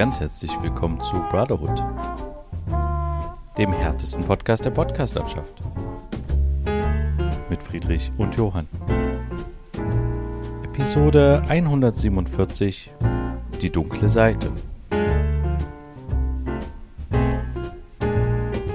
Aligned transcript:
Ganz 0.00 0.18
herzlich 0.18 0.50
willkommen 0.62 0.98
zu 1.02 1.16
Brotherhood, 1.28 1.78
dem 3.58 3.70
härtesten 3.70 4.24
Podcast 4.24 4.64
der 4.64 4.70
Podcastlandschaft. 4.70 5.62
Mit 7.50 7.62
Friedrich 7.62 8.10
und 8.16 8.34
Johann. 8.34 8.66
Episode 10.64 11.42
147 11.46 12.90
Die 13.60 13.68
dunkle 13.68 14.08
Seite. 14.08 14.50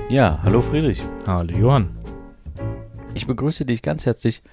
Ja, 0.09 0.39
hallo 0.43 0.61
Friedrich. 0.61 1.01
Hallo 1.25 1.57
Johann. 1.57 1.97
Ich 3.15 3.25
begrüße 3.25 3.65
dich 3.65 3.81
ganz 3.81 4.05
herzlich 4.05 4.43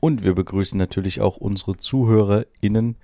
und 0.00 0.24
wir 0.24 0.34
begrüßen 0.34 0.76
natürlich 0.76 1.20
auch 1.20 1.36
unsere 1.36 1.76
ZuhörerInnen 1.76 2.96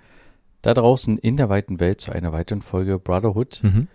da 0.66 0.74
draußen 0.74 1.16
in 1.18 1.36
der 1.36 1.48
weiten 1.48 1.78
Welt 1.78 2.00
zu 2.00 2.10
einer 2.10 2.32
weiteren 2.32 2.60
Folge 2.60 2.98
Brotherhood. 2.98 3.60
Mhm. 3.62 3.86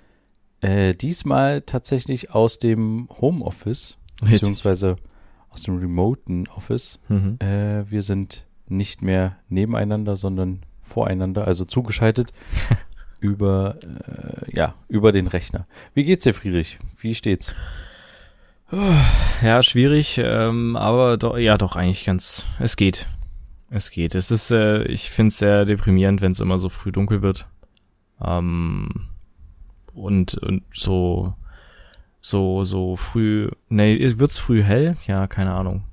Äh, 0.61 0.94
diesmal 0.94 1.61
tatsächlich 1.63 2.34
aus 2.34 2.59
dem 2.59 3.09
Homeoffice, 3.20 3.97
beziehungsweise 4.21 4.95
aus 5.49 5.63
dem 5.63 5.80
remoten 5.80 6.47
Office. 6.47 6.99
Mhm. 7.09 7.38
Äh, 7.39 7.91
wir 7.91 8.02
sind 8.03 8.45
nicht 8.70 9.02
mehr 9.02 9.35
nebeneinander, 9.49 10.16
sondern 10.16 10.61
voreinander, 10.80 11.45
also 11.45 11.66
zugeschaltet 11.66 12.31
über, 13.19 13.75
äh, 13.83 14.55
ja, 14.55 14.75
über 14.88 15.11
den 15.11 15.27
Rechner. 15.27 15.67
Wie 15.94 16.05
geht's 16.05 16.23
dir, 16.23 16.33
Friedrich? 16.33 16.80
Wie 16.97 17.13
steht's? 17.13 17.53
Ja, 19.44 19.61
schwierig, 19.61 20.22
ähm, 20.23 20.77
aber 20.77 21.17
doch, 21.17 21.38
ja, 21.38 21.58
doch 21.58 21.75
eigentlich 21.75 22.05
ganz. 22.05 22.45
Es 22.59 22.77
geht. 22.77 23.08
Es 23.73 23.89
geht. 23.89 24.16
Es 24.16 24.31
ist, 24.31 24.52
äh, 24.52 24.83
ich 24.83 25.09
finde 25.09 25.30
es 25.30 25.38
sehr 25.38 25.64
deprimierend, 25.66 26.19
wenn 26.22 26.33
es 26.33 26.41
immer 26.41 26.58
so 26.59 26.67
früh 26.67 26.91
dunkel 26.91 27.22
wird. 27.22 27.47
Ähm, 28.23 28.89
und, 29.94 30.36
und 30.36 30.64
so, 30.73 31.33
so, 32.19 32.64
so 32.66 32.97
früh. 32.97 33.49
Nee, 33.69 33.97
wird's 34.19 34.38
früh 34.38 34.61
hell? 34.61 34.97
Ja, 35.08 35.25
keine 35.27 35.53
Ahnung. 35.53 35.86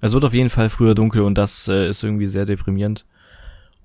Es 0.00 0.12
wird 0.12 0.26
auf 0.26 0.34
jeden 0.34 0.50
Fall 0.50 0.68
früher 0.68 0.94
dunkel 0.94 1.22
und 1.22 1.38
das 1.38 1.68
äh, 1.68 1.88
ist 1.88 2.04
irgendwie 2.04 2.26
sehr 2.26 2.44
deprimierend. 2.44 3.06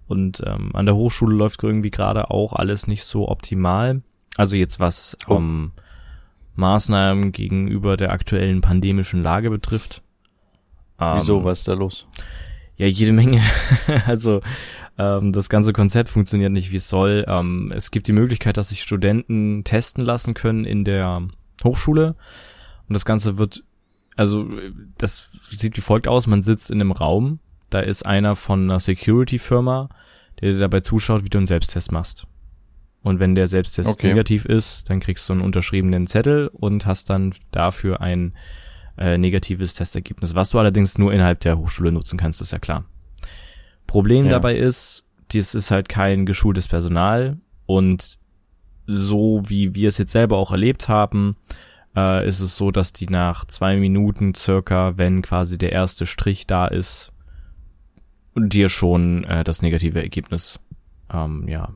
Und 0.08 0.44
ähm, 0.46 0.72
an 0.76 0.86
der 0.86 0.96
Hochschule 0.96 1.34
läuft 1.34 1.64
irgendwie 1.64 1.90
gerade 1.90 2.32
auch 2.32 2.52
alles 2.52 2.86
nicht 2.86 3.06
so 3.06 3.30
optimal. 3.30 4.02
Also 4.36 4.58
jetzt 4.58 4.82
was 4.82 5.16
Oh. 5.28 5.36
ähm, 5.38 5.72
Maßnahmen 6.56 7.32
gegenüber 7.32 7.96
der 7.96 8.12
aktuellen 8.12 8.60
pandemischen 8.60 9.24
Lage 9.24 9.50
betrifft. 9.50 10.02
Wieso, 11.00 11.40
Ähm, 11.40 11.46
was 11.46 11.60
ist 11.60 11.68
da 11.70 11.74
los? 11.74 12.08
Ja, 12.82 12.88
jede 12.88 13.14
Menge. 13.14 13.44
also 14.08 14.42
ähm, 14.98 15.32
das 15.32 15.50
ganze 15.50 15.72
Konzept 15.72 16.10
funktioniert 16.10 16.52
nicht, 16.52 16.72
wie 16.72 16.78
es 16.78 16.90
soll. 16.90 17.24
Ähm, 17.28 17.72
es 17.76 17.92
gibt 17.92 18.08
die 18.08 18.12
Möglichkeit, 18.12 18.58
dass 18.58 18.70
sich 18.70 18.82
Studenten 18.82 19.64
testen 19.64 20.04
lassen 20.04 20.34
können 20.34 20.66
in 20.66 20.84
der 20.84 21.28
Hochschule. 21.64 22.16
Und 22.90 22.94
das 22.94 23.06
Ganze 23.06 23.38
wird, 23.38 23.64
also 24.16 24.50
das 24.98 25.30
sieht 25.52 25.78
wie 25.78 25.82
folgt 25.82 26.08
aus. 26.08 26.26
Man 26.26 26.42
sitzt 26.42 26.72
in 26.72 26.82
einem 26.82 26.92
Raum, 26.92 27.40
da 27.70 27.82
ist 27.82 28.04
einer 28.04 28.36
von 28.36 28.64
einer 28.64 28.80
Security-Firma, 28.80 29.90
der 30.42 30.54
dir 30.54 30.60
dabei 30.60 30.80
zuschaut, 30.80 31.24
wie 31.24 31.30
du 31.30 31.38
einen 31.38 31.46
Selbsttest 31.46 31.92
machst. 31.92 32.26
Und 33.04 33.20
wenn 33.20 33.36
der 33.36 33.46
Selbsttest 33.46 33.92
Okay. 33.92 34.08
negativ 34.08 34.46
ist, 34.46 34.90
dann 34.90 35.02
kriegst 35.02 35.30
du 35.30 35.34
einen 35.34 35.44
unterschriebenen 35.44 36.08
Zettel 36.08 36.48
und 36.48 36.88
hast 36.88 37.12
dann 37.12 37.36
dafür 37.52 38.02
ein 38.02 38.34
äh, 39.02 39.18
negatives 39.18 39.74
Testergebnis, 39.74 40.36
was 40.36 40.52
du 40.52 40.60
allerdings 40.60 40.98
nur 40.98 41.12
innerhalb 41.12 41.40
der 41.40 41.58
Hochschule 41.58 41.92
nutzen 41.92 42.18
kannst, 42.18 42.40
ist 42.40 42.52
ja 42.52 42.60
klar. 42.60 42.86
Problem 43.88 44.26
Ja. 44.26 44.32
dabei 44.32 44.56
ist, 44.56 45.04
dies 45.32 45.56
ist 45.56 45.72
halt 45.72 45.90
kein 45.90 46.26
geschultes 46.26 46.68
Personal 46.68 47.38
und 47.66 48.20
so 48.86 49.44
wie 49.48 49.74
wir 49.74 49.90
es 49.90 49.98
jetzt 49.98 50.12
selber 50.12 50.38
auch 50.38 50.52
erlebt 50.52 50.88
haben, 50.88 51.36
äh, 51.96 52.28
ist 52.28 52.42
es 52.42 52.58
so, 52.58 52.72
dass 52.72 52.94
die 52.94 53.08
nach 53.08 53.46
zwei 53.46 53.76
Minuten 53.78 54.36
circa, 54.36 54.98
wenn 54.98 55.22
quasi 55.22 55.58
der 55.58 55.72
erste 55.72 56.06
Strich 56.06 56.46
da 56.46 56.68
ist, 56.68 57.12
dir 58.36 58.70
schon 58.70 59.24
äh, 59.24 59.44
das 59.44 59.62
negative 59.62 60.02
Ergebnis 60.02 60.60
ähm, 61.12 61.48
ja 61.48 61.70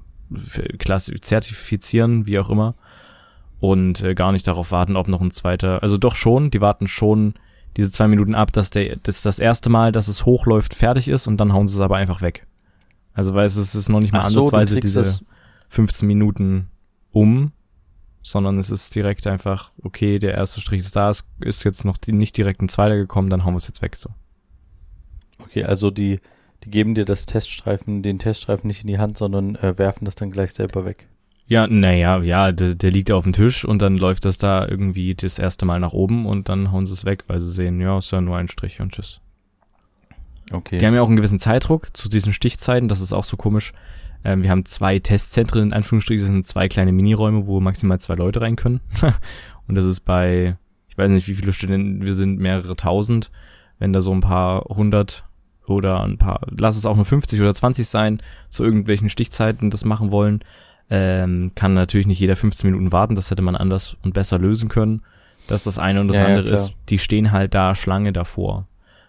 zertifizieren, 1.21 2.27
wie 2.27 2.39
auch 2.39 2.49
immer 2.49 2.75
und 3.71 4.01
äh, 4.01 4.13
gar 4.13 4.31
nicht 4.31 4.47
darauf 4.47 4.71
warten, 4.71 4.95
ob 4.95 5.07
noch 5.07 5.21
ein 5.21 5.31
zweiter, 5.31 5.81
also 5.81 5.97
doch 5.97 6.15
schon, 6.15 6.51
die 6.51 6.61
warten 6.61 6.87
schon 6.87 7.33
diese 7.77 7.91
zwei 7.91 8.07
Minuten 8.07 8.35
ab, 8.35 8.53
dass 8.53 8.69
der 8.69 8.95
dass 8.97 9.21
das 9.21 9.39
erste 9.39 9.69
Mal, 9.69 9.91
dass 9.91 10.07
es 10.07 10.25
hochläuft, 10.25 10.73
fertig 10.73 11.07
ist 11.07 11.27
und 11.27 11.37
dann 11.37 11.53
hauen 11.53 11.67
sie 11.67 11.75
es 11.75 11.81
aber 11.81 11.97
einfach 11.97 12.21
weg. 12.21 12.47
Also 13.13 13.33
weil 13.33 13.45
es 13.45 13.57
ist, 13.57 13.89
noch 13.89 14.01
nicht 14.01 14.13
mal 14.13 14.19
Ach 14.19 14.25
ansatzweise 14.25 14.79
diese 14.79 14.99
das, 14.99 15.25
15 15.69 16.07
Minuten 16.07 16.69
um, 17.11 17.51
sondern 18.21 18.59
es 18.59 18.69
ist 18.69 18.93
direkt 18.93 19.25
einfach, 19.25 19.71
okay, 19.81 20.19
der 20.19 20.33
erste 20.33 20.61
Strich 20.61 20.81
ist 20.81 20.95
da, 20.95 21.09
es 21.09 21.23
ist 21.39 21.63
jetzt 21.63 21.85
noch 21.85 21.97
die, 21.97 22.11
nicht 22.11 22.37
direkt 22.37 22.61
ein 22.61 22.69
zweiter 22.69 22.97
gekommen, 22.97 23.29
dann 23.29 23.45
hauen 23.45 23.53
wir 23.53 23.57
es 23.57 23.67
jetzt 23.67 23.81
weg 23.81 23.95
so. 23.95 24.09
okay, 25.39 25.63
also 25.63 25.91
die, 25.91 26.19
die 26.63 26.69
geben 26.69 26.95
dir 26.95 27.05
das 27.05 27.25
Teststreifen, 27.25 28.03
den 28.03 28.19
Teststreifen 28.19 28.67
nicht 28.67 28.81
in 28.81 28.87
die 28.87 28.99
Hand, 28.99 29.17
sondern 29.17 29.55
äh, 29.55 29.77
werfen 29.77 30.05
das 30.05 30.15
dann 30.15 30.31
gleich 30.31 30.53
selber 30.53 30.85
weg. 30.85 31.07
Ja, 31.47 31.67
naja, 31.67 32.21
ja, 32.21 32.51
der, 32.51 32.73
der 32.73 32.91
liegt 32.91 33.11
auf 33.11 33.23
dem 33.23 33.33
Tisch 33.33 33.65
und 33.65 33.81
dann 33.81 33.97
läuft 33.97 34.25
das 34.25 34.37
da 34.37 34.67
irgendwie 34.67 35.13
das 35.13 35.37
erste 35.37 35.65
Mal 35.65 35.79
nach 35.79 35.93
oben 35.93 36.25
und 36.25 36.49
dann 36.49 36.71
hauen 36.71 36.87
sie 36.87 36.93
es 36.93 37.05
weg, 37.05 37.23
weil 37.27 37.39
sie 37.39 37.51
sehen, 37.51 37.79
ja, 37.79 37.99
ist 37.99 38.11
ja 38.11 38.19
nur 38.19 38.37
ein 38.37 38.47
Strich 38.47 38.81
und 38.81 38.93
tschüss. 38.93 39.21
Okay. 40.51 40.79
Die 40.79 40.85
haben 40.85 40.95
ja 40.95 41.01
auch 41.01 41.07
einen 41.07 41.17
gewissen 41.17 41.39
Zeitdruck 41.39 41.95
zu 41.95 42.09
diesen 42.09 42.33
Stichzeiten, 42.33 42.87
das 42.87 43.01
ist 43.01 43.13
auch 43.13 43.23
so 43.23 43.37
komisch. 43.37 43.73
Ähm, 44.23 44.41
wir 44.41 44.49
haben 44.49 44.65
zwei 44.65 44.97
Testzentren, 44.97 45.63
in 45.63 45.73
Anführungsstrichen, 45.73 46.25
das 46.25 46.33
sind 46.33 46.45
zwei 46.47 46.67
kleine 46.67 46.91
Miniräume, 46.91 47.45
wo 47.45 47.59
maximal 47.59 47.99
zwei 47.99 48.15
Leute 48.15 48.41
rein 48.41 48.55
können. 48.55 48.81
und 49.67 49.75
das 49.75 49.85
ist 49.85 50.01
bei, 50.01 50.57
ich 50.89 50.97
weiß 50.97 51.11
nicht, 51.11 51.27
wie 51.27 51.35
viele 51.35 51.53
Studenten 51.53 52.05
wir 52.05 52.15
sind, 52.15 52.39
mehrere 52.39 52.75
tausend. 52.75 53.31
Wenn 53.77 53.93
da 53.93 54.01
so 54.01 54.11
ein 54.11 54.21
paar 54.21 54.61
hundert 54.63 55.25
oder 55.67 56.01
ein 56.03 56.17
paar, 56.17 56.41
lass 56.57 56.77
es 56.77 56.85
auch 56.85 56.95
nur 56.95 57.05
50 57.05 57.39
oder 57.39 57.53
20 57.53 57.87
sein, 57.87 58.21
zu 58.49 58.63
irgendwelchen 58.63 59.09
Stichzeiten 59.09 59.69
das 59.69 59.85
machen 59.85 60.11
wollen, 60.11 60.43
ähm, 60.89 61.51
kann 61.55 61.73
natürlich 61.73 62.07
nicht 62.07 62.19
jeder 62.19 62.35
15 62.35 62.69
Minuten 62.69 62.91
warten, 62.91 63.15
das 63.15 63.31
hätte 63.31 63.41
man 63.41 63.55
anders 63.55 63.95
und 64.03 64.13
besser 64.13 64.37
lösen 64.37 64.69
können. 64.69 65.01
Das 65.47 65.57
ist 65.57 65.67
das 65.67 65.79
eine 65.79 66.01
und 66.01 66.07
das 66.07 66.17
Ja, 66.17 66.23
ja, 66.23 66.29
andere 66.29 66.45
klar. 66.47 66.59
ist, 66.59 66.73
die 66.89 66.99
stehen 66.99 67.31
halt 67.31 67.53
da 67.53 67.75
Schlange 67.75 68.13
davor. 68.13 68.67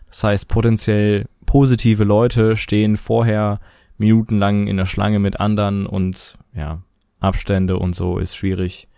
Das 0.09 0.23
heißt, 0.25 0.49
potenziell 0.49 1.27
positive 1.45 2.05
Leute 2.05 2.57
stehen 2.57 2.97
vorher 2.97 3.61
minutenlang 3.99 4.67
in 4.67 4.77
der 4.77 4.87
Schlange 4.87 5.19
mit 5.19 5.41
anderen 5.41 5.87
und 5.87 6.37
ja, 6.55 6.83
Abstände 7.21 7.79
und 7.79 7.95
so 7.95 8.19
ist 8.19 8.37
schwierig. 8.37 8.89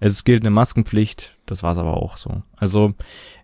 Es 0.00 0.24
gilt 0.24 0.42
eine 0.42 0.50
Maskenpflicht, 0.50 1.36
das 1.46 1.62
war's 1.62 1.78
aber 1.78 1.96
auch 1.96 2.16
so. 2.16 2.42
Also 2.56 2.94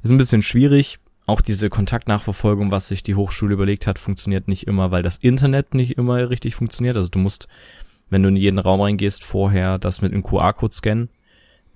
ist 0.03 0.10
ein 0.10 0.19
bisschen 0.19 0.43
schwierig. 0.43 0.99
Auch 1.26 1.41
diese 1.43 1.69
Kontaktnachverfolgung, 1.69 2.70
was 2.70 2.88
sich 2.88 3.03
die 3.03 3.15
Hochschule 3.15 3.53
überlegt 3.53 3.87
hat, 3.87 3.99
funktioniert 3.99 4.49
nicht 4.49 4.66
immer, 4.66 4.91
weil 4.91 5.03
das 5.03 5.19
Internet 5.19 5.75
nicht 5.75 5.99
immer 5.99 6.31
richtig 6.31 6.55
funktioniert. 6.55 6.97
Also 6.97 7.10
du 7.10 7.19
musst, 7.19 7.49
wenn 8.10 8.22
du 8.22 8.28
in 8.28 8.36
jeden 8.36 8.58
Raum 8.58 8.80
reingehst, 8.80 9.24
vorher 9.24 9.78
das 9.78 10.02
mit 10.02 10.12
einem 10.12 10.22
QR-Code 10.22 10.74
scannen. 10.74 11.08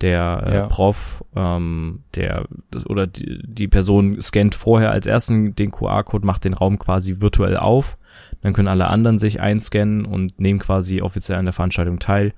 Der 0.01 0.43
äh, 0.47 0.55
Ja. 0.55 0.67
Prof, 0.67 1.25
ähm, 1.37 2.03
der 2.15 2.47
das, 2.71 2.87
oder 2.89 3.07
die, 3.07 3.41
die 3.45 3.69
Person 3.69 4.21
scannt 4.21 4.55
vorher 4.55 4.91
als 4.91 5.07
ersten 5.07 5.55
den 5.55 5.71
QR-Code, 5.71 6.27
macht 6.27 6.45
den 6.45 6.55
Raum 6.55 6.79
quasi 6.79 7.21
virtuell 7.21 7.57
auf. 7.57 7.99
Dann 8.41 8.53
können 8.53 8.69
alle 8.69 8.89
anderen 8.89 9.19
sich 9.19 9.41
einscannen 9.41 10.05
und 10.05 10.41
nehmen 10.41 10.59
quasi 10.59 11.03
offiziell 11.03 11.39
an 11.39 11.45
der 11.45 11.53
Veranstaltung 11.53 12.01
teil. 12.01 12.33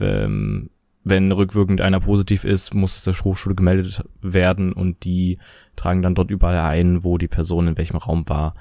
Ähm, 0.00 0.70
wenn 1.04 1.32
rückwirkend 1.32 1.80
einer 1.80 2.00
positiv 2.00 2.44
ist, 2.44 2.74
muss 2.74 2.96
es 2.96 3.04
der 3.04 3.14
Hochschule 3.14 3.54
gemeldet 3.54 4.04
werden 4.20 4.72
und 4.72 5.04
die 5.04 5.38
tragen 5.74 6.00
dann 6.00 6.14
dort 6.14 6.30
überall 6.30 6.58
ein, 6.58 7.02
wo 7.02 7.18
die 7.18 7.28
Person 7.28 7.66
in 7.66 7.76
welchem 7.76 7.96
Raum 7.96 8.28
war, 8.28 8.54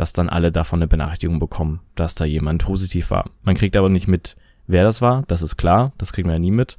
dass 0.00 0.14
dann 0.14 0.30
alle 0.30 0.50
davon 0.50 0.78
eine 0.78 0.88
Benachrichtigung 0.88 1.38
bekommen, 1.38 1.80
dass 1.94 2.14
da 2.14 2.24
jemand 2.24 2.64
positiv 2.64 3.10
war. 3.10 3.28
Man 3.42 3.54
kriegt 3.54 3.76
aber 3.76 3.90
nicht 3.90 4.08
mit, 4.08 4.34
wer 4.66 4.82
das 4.82 5.02
war, 5.02 5.24
das 5.28 5.42
ist 5.42 5.58
klar, 5.58 5.92
das 5.98 6.14
kriegen 6.14 6.26
wir 6.26 6.32
ja 6.32 6.38
nie 6.38 6.50
mit. 6.50 6.78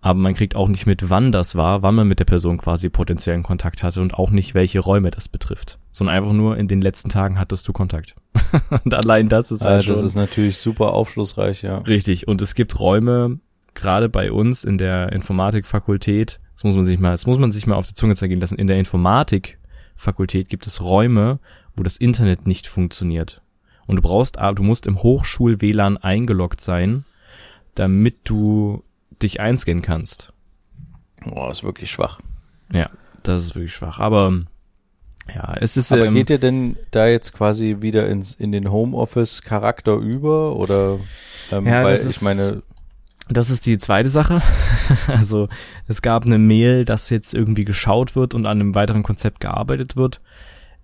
Aber 0.00 0.20
man 0.20 0.34
kriegt 0.34 0.54
auch 0.54 0.68
nicht 0.68 0.86
mit, 0.86 1.10
wann 1.10 1.32
das 1.32 1.56
war, 1.56 1.82
wann 1.82 1.96
man 1.96 2.06
mit 2.06 2.20
der 2.20 2.26
Person 2.26 2.58
quasi 2.58 2.88
potenziellen 2.88 3.42
Kontakt 3.42 3.82
hatte 3.82 4.00
und 4.00 4.14
auch 4.14 4.30
nicht, 4.30 4.54
welche 4.54 4.78
Räume 4.78 5.10
das 5.10 5.28
betrifft. 5.28 5.80
Sondern 5.90 6.14
einfach 6.14 6.32
nur, 6.32 6.56
in 6.58 6.68
den 6.68 6.80
letzten 6.80 7.08
Tagen 7.08 7.40
hattest 7.40 7.66
du 7.66 7.72
Kontakt. 7.72 8.14
und 8.84 8.94
allein 8.94 9.28
das 9.28 9.50
ist 9.50 9.66
Ah, 9.66 9.70
halt 9.70 9.88
das 9.88 10.04
ist 10.04 10.14
natürlich 10.14 10.58
super 10.58 10.92
aufschlussreich, 10.92 11.62
ja. 11.62 11.78
Richtig. 11.78 12.28
Und 12.28 12.40
es 12.40 12.54
gibt 12.54 12.78
Räume, 12.78 13.40
gerade 13.74 14.08
bei 14.08 14.30
uns 14.30 14.62
in 14.62 14.78
der 14.78 15.10
Informatikfakultät, 15.10 16.38
das 16.54 16.62
muss 16.62 16.76
man 16.76 16.86
sich 16.86 17.00
mal, 17.00 17.10
das 17.10 17.26
muss 17.26 17.38
man 17.38 17.50
sich 17.50 17.66
mal 17.66 17.74
auf 17.74 17.88
die 17.88 17.94
Zunge 17.94 18.14
zergehen 18.14 18.40
lassen, 18.40 18.60
in 18.60 18.68
der 18.68 18.78
Informatikfakultät 18.78 20.48
gibt 20.48 20.68
es 20.68 20.80
Räume, 20.80 21.40
wo 21.76 21.82
das 21.82 21.96
Internet 21.96 22.46
nicht 22.46 22.66
funktioniert. 22.66 23.42
Und 23.86 23.96
du 23.96 24.02
brauchst, 24.02 24.38
ah, 24.38 24.52
du 24.52 24.62
musst 24.62 24.86
im 24.86 25.02
Hochschul-WLAN 25.02 25.96
eingeloggt 25.96 26.60
sein, 26.60 27.04
damit 27.74 28.20
du 28.24 28.84
dich 29.22 29.40
einscannen 29.40 29.82
kannst. 29.82 30.32
Boah, 31.24 31.48
das 31.48 31.58
ist 31.58 31.64
wirklich 31.64 31.90
schwach. 31.90 32.20
Ja, 32.72 32.88
das 33.22 33.42
ist 33.44 33.54
wirklich 33.54 33.74
schwach. 33.74 33.98
Aber 33.98 34.32
ja, 35.34 35.54
es 35.60 35.76
ist. 35.76 35.92
Aber 35.92 36.06
ähm, 36.06 36.14
geht 36.14 36.30
ihr 36.30 36.38
denn 36.38 36.76
da 36.92 37.06
jetzt 37.06 37.32
quasi 37.34 37.78
wieder 37.80 38.08
ins, 38.08 38.34
in 38.34 38.52
den 38.52 38.70
Homeoffice-Charakter 38.70 39.94
über? 39.96 40.56
Oder 40.56 40.98
ähm, 41.52 41.66
Ja, 41.66 41.84
weil 41.84 41.96
ich 41.96 42.02
ist- 42.02 42.22
meine, 42.22 42.62
Das 43.28 43.50
ist 43.50 43.66
die 43.66 43.78
zweite 43.78 44.08
Sache. 44.08 44.42
also 45.08 45.48
es 45.86 46.00
gab 46.02 46.24
eine 46.24 46.38
Mail, 46.38 46.84
dass 46.84 47.10
jetzt 47.10 47.34
irgendwie 47.34 47.64
geschaut 47.64 48.16
wird 48.16 48.34
und 48.34 48.46
an 48.46 48.60
einem 48.60 48.74
weiteren 48.74 49.02
Konzept 49.02 49.40
gearbeitet 49.40 49.96
wird. 49.96 50.20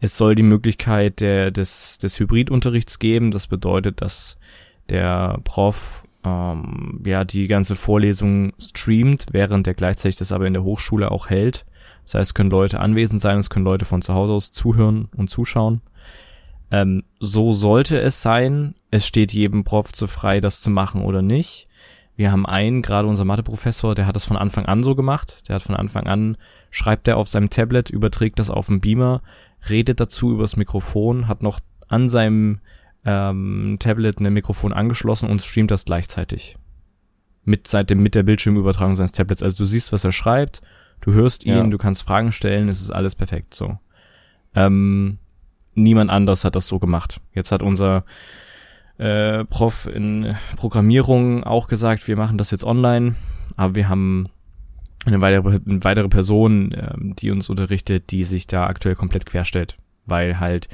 Es 0.01 0.17
soll 0.17 0.35
die 0.35 0.43
Möglichkeit 0.43 1.21
der, 1.21 1.51
des, 1.51 1.99
des 1.99 2.19
Hybridunterrichts 2.19 2.99
geben. 2.99 3.31
Das 3.31 3.47
bedeutet, 3.47 4.03
dass 4.03 4.39
der 4.89 5.41
Prof 5.45 6.05
ähm, 6.25 7.03
ja 7.05 7.25
die 7.25 7.47
ganze 7.47 7.77
Vorlesung 7.77 8.53
streamt, 8.59 9.27
während 9.33 9.67
er 9.67 9.75
gleichzeitig 9.75 10.17
das 10.17 10.33
aber 10.33 10.47
in 10.47 10.55
der 10.55 10.65
Hochschule 10.65 11.11
auch 11.11 11.31
hält. 11.31 11.65
Das 12.05 12.15
heißt, 12.15 12.31
es 12.31 12.35
können 12.35 12.51
Leute 12.51 12.81
anwesend 12.81 13.21
sein, 13.21 13.39
es 13.39 13.51
können 13.51 13.65
Leute 13.65 13.85
von 13.85 14.03
zu 14.03 14.15
Hause 14.15 14.35
aus 14.35 14.53
zuhören 14.53 15.09
und 15.17 15.31
zuschauen. 15.31 15.81
Ähm, 16.71 17.05
so 17.21 17.53
sollte 17.53 18.01
es 18.01 18.23
sein. 18.23 18.75
Es 18.91 19.07
steht 19.07 19.33
jedem 19.33 19.65
Prof 19.65 19.93
zu 19.93 20.07
frei, 20.07 20.41
das 20.41 20.61
zu 20.61 20.71
machen 20.71 21.03
oder 21.03 21.23
nicht. 21.23 21.69
Wir 22.17 22.33
haben 22.33 22.47
einen, 22.47 22.81
gerade 22.81 23.07
unser 23.07 23.27
Matheprofessor, 23.27 23.95
der 23.95 24.07
hat 24.07 24.17
das 24.17 24.25
von 24.25 24.39
Anfang 24.39 24.65
an 24.65 24.83
so 24.83 24.95
gemacht. 24.95 25.47
Der 25.49 25.57
hat 25.57 25.63
von 25.63 25.77
Anfang 25.77 26.07
an, 26.07 26.39
schreibt 26.71 27.07
er 27.09 27.19
auf 27.19 27.29
seinem 27.29 27.51
Tablet, 27.51 27.91
überträgt 27.91 28.39
das 28.39 28.49
auf 28.49 28.67
den 28.67 28.81
Beamer, 28.81 29.23
redet 29.69 30.01
dazu 30.01 30.33
übers 30.33 30.57
Mikrofon, 30.57 31.29
hat 31.29 31.43
noch 31.43 31.61
an 31.89 32.09
seinem 32.09 32.61
ähm, 33.05 33.77
Tablet 33.79 34.19
ein 34.19 34.33
Mikrofon 34.33 34.73
angeschlossen 34.73 35.29
und 35.29 35.43
streamt 35.43 35.71
das 35.71 35.85
gleichzeitig. 35.85 36.57
Mit, 37.45 37.69
seit 37.69 37.91
dem, 37.91 38.03
mit 38.03 38.15
der 38.15 38.23
Bildschirmübertragung 38.23 38.97
seines 38.97 39.13
Tablets. 39.13 39.43
Also 39.43 39.59
du 39.59 39.65
siehst, 39.67 39.93
was 39.93 40.03
er 40.03 40.11
schreibt, 40.11 40.63
du 41.03 41.13
hörst 41.13 41.45
ihn, 41.45 41.53
ja. 41.53 41.67
du 41.67 41.79
kannst 41.79 42.03
Fragen 42.03 42.33
stellen, 42.33 42.69
es 42.69 42.81
ist 42.81 42.91
alles 42.91 43.15
perfekt 43.15 43.55
so. 43.55 43.79
Ähm, 44.55 45.19
niemand 45.75 46.11
anders 46.11 46.45
hat 46.45 46.57
das 46.57 46.67
so 46.67 46.79
gemacht. 46.79 47.21
Jetzt 47.35 47.53
hat 47.53 47.63
unser 47.63 48.05
äh, 48.99 49.45
Prof 49.45 49.87
in 49.93 50.37
Programmierung 50.57 51.45
auch 51.45 51.69
gesagt, 51.69 52.09
wir 52.09 52.17
machen 52.17 52.39
das 52.39 52.51
jetzt 52.51 52.65
online, 52.65 53.15
aber 53.57 53.75
wir 53.75 53.89
haben 53.89 54.29
eine 55.05 55.21
weitere, 55.21 55.61
eine 55.65 55.85
weitere 55.85 56.09
Person, 56.09 56.73
äh, 56.73 56.95
die 56.99 57.31
uns 57.31 57.49
unterrichtet, 57.49 58.11
die 58.11 58.25
sich 58.25 58.47
da 58.47 58.67
aktuell 58.67 58.95
komplett 58.95 59.27
querstellt, 59.27 59.77
weil 60.07 60.41
halt 60.41 60.69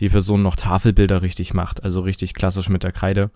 die 0.00 0.08
Person 0.08 0.42
noch 0.42 0.56
Tafelbilder 0.56 1.22
richtig 1.22 1.54
macht, 1.54 1.84
also 1.84 2.00
richtig 2.00 2.34
klassisch 2.34 2.68
mit 2.68 2.82
der 2.82 2.92
Kreide 2.92 3.30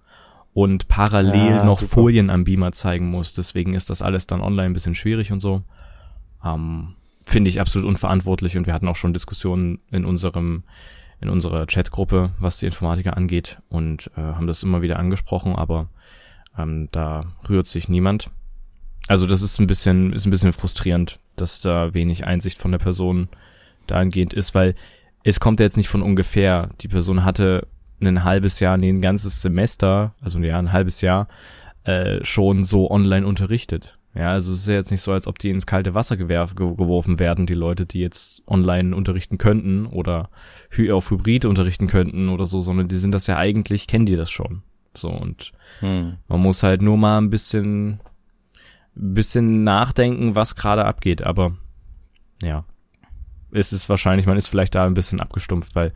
und 0.57 0.89
parallel 0.89 1.51
ja, 1.51 1.65
noch 1.65 1.81
super. 1.81 1.93
Folien 1.93 2.31
am 2.31 2.45
Beamer 2.45 2.73
zeigen 2.73 3.11
muss. 3.11 3.35
Deswegen 3.35 3.75
ist 3.75 3.91
das 3.91 4.01
alles 4.01 4.27
dann 4.27 4.41
online 4.41 4.71
ein 4.71 4.73
bisschen 4.73 4.95
schwierig 4.95 5.31
und 5.31 5.41
so. 5.41 5.63
Ähm, 6.43 6.95
Finde 7.27 7.51
ich 7.51 7.61
absolut 7.61 7.87
unverantwortlich 7.87 8.57
und 8.57 8.67
wir 8.67 8.73
hatten 8.73 8.89
auch 8.89 8.97
schon 8.97 9.13
Diskussionen 9.13 9.81
in 9.91 10.05
unserem 10.05 10.65
in 11.21 11.29
unserer 11.29 11.67
Chatgruppe, 11.67 12.31
was 12.39 12.59
die 12.59 12.67
Informatiker 12.67 13.17
angeht 13.17 13.59
und 13.69 14.11
äh, 14.17 14.21
haben 14.21 14.47
das 14.47 14.63
immer 14.63 14.83
wieder 14.83 14.99
angesprochen, 14.99 15.55
aber 15.55 15.89
ähm, 16.59 16.89
da 16.93 17.25
rührt 17.49 17.69
sich 17.69 17.89
niemand. 17.89 18.31
Also 19.09 19.27
das 19.27 19.43
ist 19.43 19.61
ein 19.61 19.67
bisschen, 19.67 20.13
ist 20.13 20.27
ein 20.27 20.31
bisschen 20.31 20.53
frustrierend, 20.53 21.21
dass 21.37 21.61
da 21.61 21.95
wenig 21.95 22.27
Einsicht 22.27 22.59
von 22.59 22.73
der 22.73 22.79
Person 22.79 23.29
dahingehend 23.87 24.35
ist, 24.35 24.55
weil 24.55 24.75
es 25.23 25.41
kommt 25.41 25.61
jetzt 25.61 25.77
nicht 25.77 25.89
von 25.89 26.03
ungefähr. 26.03 26.71
Die 26.81 26.89
Person 26.89 27.25
hatte 27.25 27.67
ein 28.01 28.25
halbes 28.25 28.61
Jahr, 28.61 28.77
nee, 28.77 28.91
ein 28.91 29.01
ganzes 29.01 29.41
Semester, 29.41 30.15
also 30.21 30.39
ja, 30.41 30.59
ein 30.59 30.73
halbes 30.73 31.01
Jahr, 31.01 31.29
äh, 31.85 32.23
schon 32.25 32.65
so 32.65 32.91
online 32.91 33.27
unterrichtet. 33.27 33.99
Ja, 34.17 34.31
also 34.31 34.53
es 34.53 34.61
ist 34.61 34.69
ja 34.69 34.75
jetzt 34.75 34.91
nicht 34.91 35.03
so, 35.03 35.13
als 35.13 35.27
ob 35.27 35.39
die 35.39 35.51
ins 35.51 35.67
kalte 35.67 35.93
Wasser 35.93 36.17
geworfen 36.17 37.19
werden, 37.19 37.47
die 37.47 37.55
Leute, 37.55 37.85
die 37.85 38.01
jetzt 38.01 38.43
online 38.47 38.97
unterrichten 38.97 39.37
könnten 39.37 39.85
oder 39.85 40.31
auf 40.91 41.11
Hybrid 41.11 41.45
unterrichten 41.45 41.87
könnten 41.87 42.31
oder 42.31 42.47
so, 42.47 42.63
sondern 42.63 42.89
die 42.89 42.97
sind 42.97 43.13
das 43.13 43.27
ja 43.27 43.37
eigentlich, 43.37 43.87
kennen 43.87 44.07
die 44.07 44.17
das 44.17 44.31
schon. 44.31 44.63
So, 44.95 45.11
und 45.11 45.53
hm. 45.81 46.15
man 46.29 46.41
muss 46.41 46.63
halt 46.63 46.81
nur 46.81 46.97
mal 46.97 47.19
ein 47.19 47.29
bisschen, 47.29 48.01
bisschen 48.95 49.65
nachdenken, 49.65 50.35
was 50.35 50.57
gerade 50.57 50.87
abgeht, 50.87 51.23
aber 51.23 51.57
ja. 52.43 52.65
Es 53.53 53.73
ist 53.73 53.89
wahrscheinlich, 53.89 54.27
man 54.27 54.39
ist 54.39 54.49
vielleicht 54.49 54.75
da 54.75 54.87
ein 54.87 54.95
bisschen 54.95 55.21
abgestumpft, 55.21 55.75
weil, 55.75 55.93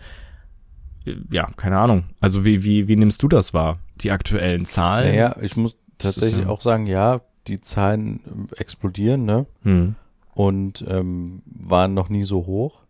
ja, 1.31 1.47
keine 1.57 1.79
Ahnung. 1.79 2.05
Also 2.21 2.45
wie, 2.45 2.65
wie, 2.65 2.87
wie 2.87 2.97
nimmst 2.97 3.23
du 3.23 3.29
das 3.29 3.55
wahr? 3.55 3.79
Die 3.97 4.11
aktuellen 4.11 4.67
Zahlen? 4.67 5.15
Ja, 5.15 5.37
ich 5.41 5.57
muss 5.57 5.77
tatsächlich 5.99 6.47
auch 6.47 6.61
sagen, 6.61 6.87
ja, 6.87 7.23
die 7.47 7.61
Zahlen 7.61 8.49
explodieren, 8.57 9.25
ne? 9.25 9.47
Hm. 9.63 9.95
Und 10.35 10.85
ähm, 10.89 11.43
waren 11.45 11.95
noch 11.95 12.09
nie 12.09 12.23
so 12.23 12.47
hoch. 12.47 12.83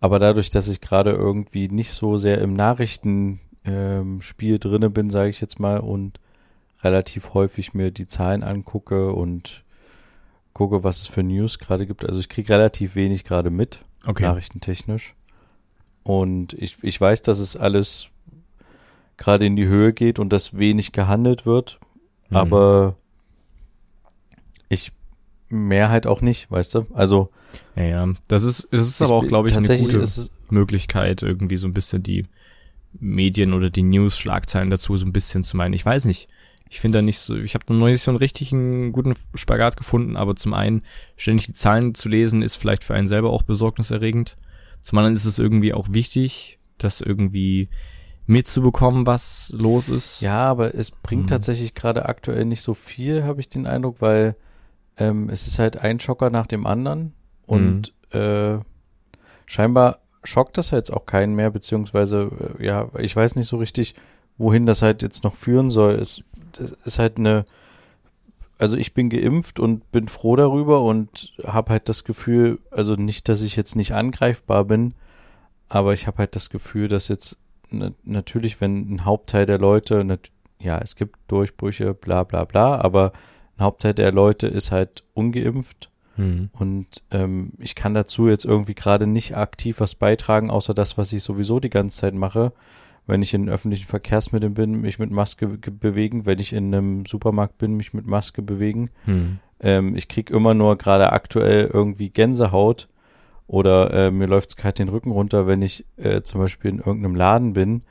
Aber 0.00 0.18
dadurch, 0.18 0.50
dass 0.50 0.68
ich 0.68 0.80
gerade 0.80 1.10
irgendwie 1.10 1.68
nicht 1.68 1.92
so 1.92 2.18
sehr 2.18 2.40
im 2.40 2.52
Nachrichtenspiel 2.52 3.40
ähm, 4.54 4.60
drinne 4.60 4.90
bin, 4.90 5.10
sage 5.10 5.30
ich 5.30 5.40
jetzt 5.40 5.58
mal, 5.58 5.80
und 5.80 6.20
relativ 6.82 7.34
häufig 7.34 7.74
mir 7.74 7.90
die 7.90 8.06
Zahlen 8.06 8.44
angucke 8.44 9.12
und 9.12 9.64
gucke, 10.52 10.84
was 10.84 11.00
es 11.00 11.06
für 11.06 11.22
News 11.22 11.58
gerade 11.58 11.86
gibt. 11.86 12.04
Also 12.04 12.20
ich 12.20 12.28
kriege 12.28 12.52
relativ 12.52 12.94
wenig 12.94 13.24
gerade 13.24 13.50
mit, 13.50 13.84
okay. 14.06 14.24
nachrichtentechnisch. 14.24 15.14
Und 16.04 16.52
ich, 16.54 16.78
ich 16.82 17.00
weiß, 17.00 17.22
dass 17.22 17.38
es 17.38 17.56
alles 17.56 18.08
gerade 19.16 19.46
in 19.46 19.56
die 19.56 19.66
Höhe 19.66 19.92
geht 19.92 20.18
und 20.18 20.32
dass 20.32 20.56
wenig 20.56 20.92
gehandelt 20.92 21.44
wird. 21.44 21.80
Mhm. 22.30 22.36
Aber 22.36 22.96
mehr 25.48 25.88
halt 25.88 26.06
auch 26.06 26.20
nicht, 26.20 26.50
weißt 26.50 26.74
du? 26.74 26.86
Also. 26.94 27.30
Ja, 27.76 27.82
ja. 27.84 28.08
Das 28.28 28.42
ist, 28.42 28.68
das 28.70 28.86
ist 28.86 29.02
aber 29.02 29.14
auch, 29.14 29.26
glaube 29.26 29.48
ich, 29.48 29.56
eine 29.56 29.78
gute 29.78 30.04
Möglichkeit, 30.50 31.22
irgendwie 31.22 31.56
so 31.56 31.66
ein 31.66 31.74
bisschen 31.74 32.02
die 32.02 32.26
Medien 32.92 33.52
oder 33.52 33.70
die 33.70 33.82
News-Schlagzeilen 33.82 34.70
dazu 34.70 34.96
so 34.96 35.06
ein 35.06 35.12
bisschen 35.12 35.44
zu 35.44 35.56
meinen. 35.56 35.74
Ich 35.74 35.84
weiß 35.84 36.04
nicht. 36.04 36.28
Ich 36.70 36.80
finde 36.80 36.98
da 36.98 37.02
nicht 37.02 37.18
so, 37.18 37.34
ich 37.34 37.54
habe 37.54 37.72
noch 37.72 37.86
nicht 37.86 38.02
so 38.02 38.10
einen 38.10 38.18
richtigen 38.18 38.92
guten 38.92 39.14
Spagat 39.34 39.78
gefunden, 39.78 40.16
aber 40.16 40.36
zum 40.36 40.52
einen 40.52 40.82
ständig 41.16 41.46
die 41.46 41.52
Zahlen 41.52 41.94
zu 41.94 42.10
lesen, 42.10 42.42
ist 42.42 42.56
vielleicht 42.56 42.84
für 42.84 42.92
einen 42.94 43.08
selber 43.08 43.30
auch 43.30 43.40
besorgniserregend. 43.40 44.36
Zum 44.82 44.98
anderen 44.98 45.16
ist 45.16 45.24
es 45.24 45.38
irgendwie 45.38 45.72
auch 45.72 45.88
wichtig, 45.90 46.58
das 46.76 47.00
irgendwie 47.00 47.70
mitzubekommen, 48.26 49.06
was 49.06 49.50
los 49.56 49.88
ist. 49.88 50.20
Ja, 50.20 50.44
aber 50.44 50.74
es 50.74 50.90
bringt 50.90 51.22
mhm. 51.22 51.28
tatsächlich 51.28 51.74
gerade 51.74 52.06
aktuell 52.06 52.44
nicht 52.44 52.60
so 52.60 52.74
viel, 52.74 53.24
habe 53.24 53.40
ich 53.40 53.48
den 53.48 53.66
Eindruck, 53.66 53.96
weil 54.00 54.36
ähm, 54.98 55.30
es 55.30 55.46
ist 55.46 55.58
halt 55.58 55.78
ein 55.78 56.00
Schocker 56.00 56.30
nach 56.30 56.46
dem 56.46 56.66
anderen 56.66 57.14
und 57.46 57.92
mhm. 58.12 58.18
äh, 58.18 58.58
scheinbar 59.46 60.00
schockt 60.24 60.58
das 60.58 60.70
jetzt 60.70 60.92
auch 60.92 61.06
keinen 61.06 61.34
mehr, 61.34 61.50
beziehungsweise, 61.50 62.30
äh, 62.58 62.66
ja, 62.66 62.88
ich 62.98 63.14
weiß 63.14 63.36
nicht 63.36 63.48
so 63.48 63.56
richtig, 63.56 63.94
wohin 64.36 64.66
das 64.66 64.82
halt 64.82 65.02
jetzt 65.02 65.24
noch 65.24 65.34
führen 65.34 65.70
soll. 65.70 65.94
Es, 65.94 66.22
es 66.58 66.76
ist 66.84 66.98
halt 66.98 67.18
eine, 67.18 67.44
also 68.58 68.76
ich 68.76 68.94
bin 68.94 69.08
geimpft 69.08 69.60
und 69.60 69.90
bin 69.92 70.08
froh 70.08 70.36
darüber 70.36 70.82
und 70.82 71.34
habe 71.44 71.70
halt 71.70 71.88
das 71.88 72.04
Gefühl, 72.04 72.58
also 72.70 72.94
nicht, 72.94 73.28
dass 73.28 73.42
ich 73.42 73.56
jetzt 73.56 73.76
nicht 73.76 73.94
angreifbar 73.94 74.64
bin, 74.64 74.94
aber 75.68 75.92
ich 75.92 76.06
habe 76.06 76.18
halt 76.18 76.34
das 76.34 76.50
Gefühl, 76.50 76.88
dass 76.88 77.08
jetzt 77.08 77.36
natürlich, 78.04 78.60
wenn 78.60 78.94
ein 78.94 79.04
Hauptteil 79.04 79.46
der 79.46 79.58
Leute, 79.58 80.06
ja, 80.58 80.78
es 80.78 80.96
gibt 80.96 81.16
Durchbrüche, 81.28 81.94
bla 81.94 82.24
bla 82.24 82.44
bla, 82.44 82.80
aber 82.80 83.12
ein 83.58 83.64
Hauptteil 83.64 83.94
der 83.94 84.12
Leute 84.12 84.46
ist 84.46 84.70
halt 84.70 85.04
ungeimpft. 85.14 85.90
Mhm. 86.16 86.50
Und 86.52 86.86
ähm, 87.10 87.52
ich 87.58 87.74
kann 87.74 87.94
dazu 87.94 88.28
jetzt 88.28 88.44
irgendwie 88.44 88.74
gerade 88.74 89.06
nicht 89.06 89.36
aktiv 89.36 89.80
was 89.80 89.94
beitragen, 89.94 90.50
außer 90.50 90.74
das, 90.74 90.98
was 90.98 91.12
ich 91.12 91.22
sowieso 91.22 91.60
die 91.60 91.70
ganze 91.70 91.96
Zeit 91.96 92.14
mache. 92.14 92.52
Wenn 93.06 93.22
ich 93.22 93.32
in 93.32 93.48
öffentlichen 93.48 93.86
Verkehrsmitteln 93.86 94.54
bin, 94.54 94.80
mich 94.80 94.98
mit 94.98 95.10
Maske 95.10 95.46
bewegen. 95.48 96.26
Wenn 96.26 96.38
ich 96.38 96.52
in 96.52 96.74
einem 96.74 97.06
Supermarkt 97.06 97.58
bin, 97.58 97.76
mich 97.76 97.94
mit 97.94 98.06
Maske 98.06 98.42
bewegen. 98.42 98.90
Mhm. 99.06 99.38
Ähm, 99.60 99.96
ich 99.96 100.08
krieg 100.08 100.30
immer 100.30 100.54
nur 100.54 100.76
gerade 100.76 101.12
aktuell 101.12 101.70
irgendwie 101.72 102.10
Gänsehaut 102.10 102.88
oder 103.46 103.92
äh, 103.92 104.10
mir 104.10 104.26
läuft 104.26 104.50
es 104.50 104.56
gerade 104.56 104.74
den 104.74 104.90
Rücken 104.90 105.10
runter, 105.10 105.46
wenn 105.46 105.62
ich 105.62 105.86
äh, 105.96 106.20
zum 106.20 106.40
Beispiel 106.40 106.70
in 106.70 106.78
irgendeinem 106.78 107.16
Laden 107.16 107.54
bin 107.54 107.82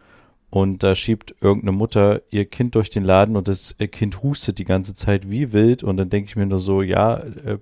und 0.49 0.83
da 0.83 0.95
schiebt 0.95 1.35
irgendeine 1.41 1.73
Mutter 1.73 2.21
ihr 2.29 2.45
Kind 2.45 2.75
durch 2.75 2.89
den 2.89 3.03
Laden 3.03 3.35
und 3.35 3.47
das 3.47 3.75
äh, 3.79 3.87
Kind 3.87 4.23
hustet 4.23 4.59
die 4.59 4.65
ganze 4.65 4.95
Zeit 4.95 5.29
wie 5.29 5.51
wild 5.51 5.83
und 5.83 5.97
dann 5.97 6.09
denke 6.09 6.29
ich 6.29 6.35
mir 6.35 6.45
nur 6.45 6.59
so, 6.59 6.81
ja, 6.81 7.17
äh, 7.17 7.57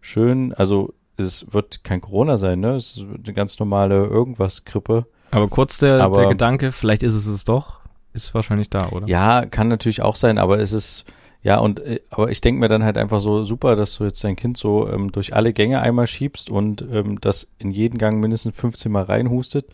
schön, 0.00 0.52
also 0.52 0.92
es 1.16 1.52
wird 1.52 1.84
kein 1.84 2.00
Corona 2.00 2.36
sein, 2.36 2.60
ne? 2.60 2.74
Es 2.74 2.96
ist 2.96 3.06
eine 3.24 3.34
ganz 3.34 3.58
normale 3.58 4.06
irgendwas 4.06 4.64
Grippe. 4.64 5.06
Aber 5.30 5.48
kurz 5.48 5.78
der, 5.78 6.02
aber, 6.02 6.20
der 6.20 6.28
Gedanke, 6.28 6.72
vielleicht 6.72 7.02
ist 7.02 7.14
es 7.14 7.26
es 7.26 7.44
doch, 7.44 7.80
ist 8.12 8.34
wahrscheinlich 8.34 8.70
da, 8.70 8.88
oder? 8.90 9.08
Ja, 9.08 9.44
kann 9.44 9.68
natürlich 9.68 10.02
auch 10.02 10.16
sein, 10.16 10.38
aber 10.38 10.58
es 10.58 10.72
ist, 10.72 11.06
ja, 11.42 11.58
und 11.58 11.80
äh, 11.80 12.00
aber 12.10 12.30
ich 12.30 12.40
denke 12.40 12.60
mir 12.60 12.68
dann 12.68 12.84
halt 12.84 12.98
einfach 12.98 13.20
so, 13.20 13.42
super, 13.42 13.74
dass 13.74 13.96
du 13.96 14.04
jetzt 14.04 14.22
dein 14.22 14.36
Kind 14.36 14.58
so 14.58 14.88
ähm, 14.88 15.12
durch 15.12 15.34
alle 15.34 15.52
Gänge 15.52 15.80
einmal 15.80 16.06
schiebst 16.06 16.50
und 16.50 16.84
ähm, 16.92 17.20
das 17.20 17.48
in 17.58 17.70
jeden 17.70 17.98
Gang 17.98 18.20
mindestens 18.20 18.58
15 18.58 18.92
Mal 18.92 19.04
reinhustet. 19.04 19.66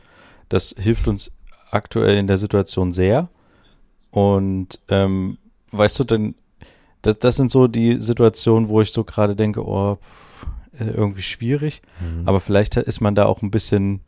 Das 0.49 0.75
hilft 0.79 1.09
uns 1.09 1.33
aktuell 1.75 2.17
in 2.17 2.27
der 2.27 2.39
Situation 2.39 2.93
sehr. 2.93 3.29
Und 4.11 4.81
ähm, 4.89 5.39
weißt 5.73 6.01
du 6.01 6.05
denn, 6.05 6.35
das, 7.03 7.19
das 7.19 7.37
sind 7.37 7.51
so 7.51 7.67
die 7.67 8.01
Situationen, 8.01 8.69
wo 8.69 8.81
ich 8.81 8.93
so 8.93 9.05
gerade 9.05 9.35
denke, 9.37 9.67
oh, 9.67 9.97
pff, 9.97 10.47
äh, 10.79 10.85
irgendwie 10.87 11.23
schwierig. 11.23 11.83
Mhm. 12.01 12.27
Aber 12.29 12.41
vielleicht 12.41 12.77
ist 12.77 13.01
man 13.01 13.15
da 13.15 13.27
auch 13.27 13.43
ein 13.43 13.51
bisschen 13.51 14.01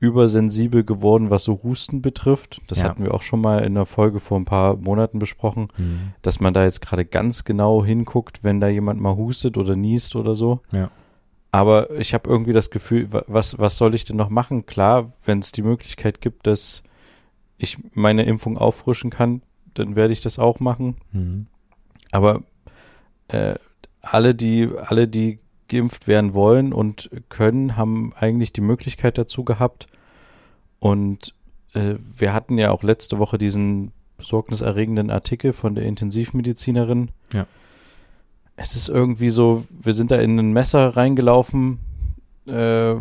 übersensibel 0.00 0.82
geworden, 0.82 1.30
was 1.30 1.44
so 1.44 1.60
Husten 1.62 2.02
betrifft. 2.02 2.60
Das 2.68 2.80
Ja. 2.80 2.86
hatten 2.86 3.04
wir 3.04 3.14
auch 3.14 3.22
schon 3.22 3.40
mal 3.40 3.60
in 3.64 3.74
der 3.74 3.86
Folge 3.86 4.18
vor 4.18 4.36
ein 4.38 4.44
paar 4.44 4.76
Monaten 4.76 5.20
besprochen, 5.20 5.68
Mhm. 5.78 6.12
dass 6.22 6.40
man 6.40 6.52
da 6.52 6.64
jetzt 6.64 6.82
gerade 6.82 7.04
ganz 7.04 7.44
genau 7.44 7.84
hinguckt, 7.84 8.42
wenn 8.42 8.60
da 8.60 8.66
jemand 8.68 9.00
mal 9.00 9.14
hustet 9.14 9.56
oder 9.56 9.76
niest 9.76 10.16
oder 10.16 10.34
so. 10.34 10.60
Ja. 10.72 10.88
Aber 11.52 11.90
ich 11.92 12.14
habe 12.14 12.28
irgendwie 12.28 12.52
das 12.52 12.70
Gefühl, 12.70 13.12
wa- 13.12 13.24
was, 13.28 13.58
was 13.60 13.76
soll 13.76 13.94
ich 13.94 14.04
denn 14.04 14.16
noch 14.16 14.28
machen? 14.30 14.66
Klar, 14.66 15.12
wenn 15.24 15.38
es 15.38 15.52
die 15.52 15.62
Möglichkeit 15.62 16.20
gibt, 16.20 16.46
dass 16.48 16.82
ich 17.62 17.78
meine 17.94 18.24
Impfung 18.24 18.58
auffrischen 18.58 19.10
kann, 19.10 19.42
dann 19.74 19.96
werde 19.96 20.12
ich 20.12 20.20
das 20.20 20.38
auch 20.38 20.60
machen. 20.60 20.96
Mhm. 21.12 21.46
Aber 22.10 22.42
äh, 23.28 23.54
alle, 24.02 24.34
die, 24.34 24.68
alle, 24.84 25.08
die 25.08 25.38
geimpft 25.68 26.08
werden 26.08 26.34
wollen 26.34 26.72
und 26.72 27.10
können, 27.28 27.76
haben 27.76 28.12
eigentlich 28.14 28.52
die 28.52 28.60
Möglichkeit 28.60 29.16
dazu 29.16 29.44
gehabt. 29.44 29.86
Und 30.80 31.34
äh, 31.72 31.94
wir 32.16 32.34
hatten 32.34 32.58
ja 32.58 32.70
auch 32.70 32.82
letzte 32.82 33.18
Woche 33.18 33.38
diesen 33.38 33.92
besorgniserregenden 34.18 35.10
Artikel 35.10 35.52
von 35.52 35.74
der 35.74 35.84
Intensivmedizinerin. 35.84 37.10
Ja. 37.32 37.46
Es 38.56 38.76
ist 38.76 38.88
irgendwie 38.88 39.30
so, 39.30 39.64
wir 39.70 39.94
sind 39.94 40.10
da 40.10 40.16
in 40.16 40.38
ein 40.38 40.52
Messer 40.52 40.96
reingelaufen, 40.96 41.78
äh, 42.46 42.94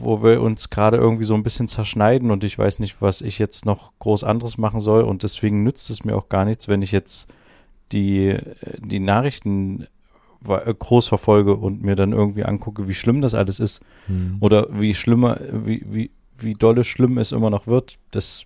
wo 0.00 0.22
wir 0.22 0.40
uns 0.40 0.70
gerade 0.70 0.96
irgendwie 0.96 1.24
so 1.24 1.34
ein 1.34 1.42
bisschen 1.42 1.66
zerschneiden 1.68 2.30
und 2.30 2.44
ich 2.44 2.58
weiß 2.58 2.78
nicht, 2.78 3.00
was 3.02 3.20
ich 3.22 3.38
jetzt 3.38 3.66
noch 3.66 3.92
groß 3.98 4.22
anderes 4.24 4.56
machen 4.58 4.80
soll 4.80 5.02
und 5.02 5.22
deswegen 5.22 5.64
nützt 5.64 5.90
es 5.90 6.04
mir 6.04 6.16
auch 6.16 6.28
gar 6.28 6.44
nichts, 6.44 6.68
wenn 6.68 6.82
ich 6.82 6.92
jetzt 6.92 7.28
die, 7.92 8.28
äh, 8.28 8.42
die 8.78 9.00
Nachrichten 9.00 9.86
äh, 10.48 10.72
groß 10.74 11.08
verfolge 11.08 11.56
und 11.56 11.82
mir 11.82 11.96
dann 11.96 12.12
irgendwie 12.12 12.44
angucke, 12.44 12.86
wie 12.86 12.94
schlimm 12.94 13.20
das 13.20 13.34
alles 13.34 13.60
ist 13.60 13.82
Mhm. 14.08 14.36
oder 14.40 14.68
wie 14.70 14.94
schlimmer, 14.94 15.38
wie, 15.52 15.84
wie, 15.88 16.10
wie 16.38 16.54
dolle 16.54 16.84
schlimm 16.84 17.18
es 17.18 17.32
immer 17.32 17.50
noch 17.50 17.66
wird. 17.66 17.98
Das, 18.10 18.44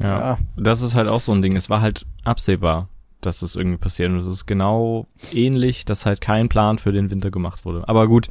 Ja. 0.00 0.38
Das 0.56 0.82
ist 0.82 0.94
halt 0.94 1.08
auch 1.08 1.20
so 1.20 1.32
ein 1.32 1.42
Ding. 1.42 1.54
Es 1.56 1.68
war 1.70 1.80
halt 1.80 2.06
absehbar, 2.24 2.88
dass 3.20 3.40
das 3.40 3.56
irgendwie 3.56 3.76
passiert. 3.78 4.10
Und 4.10 4.18
es 4.18 4.26
ist 4.26 4.46
genau 4.46 5.06
ähnlich, 5.32 5.84
dass 5.84 6.06
halt 6.06 6.20
kein 6.20 6.48
Plan 6.48 6.78
für 6.78 6.92
den 6.92 7.10
Winter 7.10 7.30
gemacht 7.30 7.64
wurde. 7.64 7.86
Aber 7.88 8.06
gut, 8.08 8.28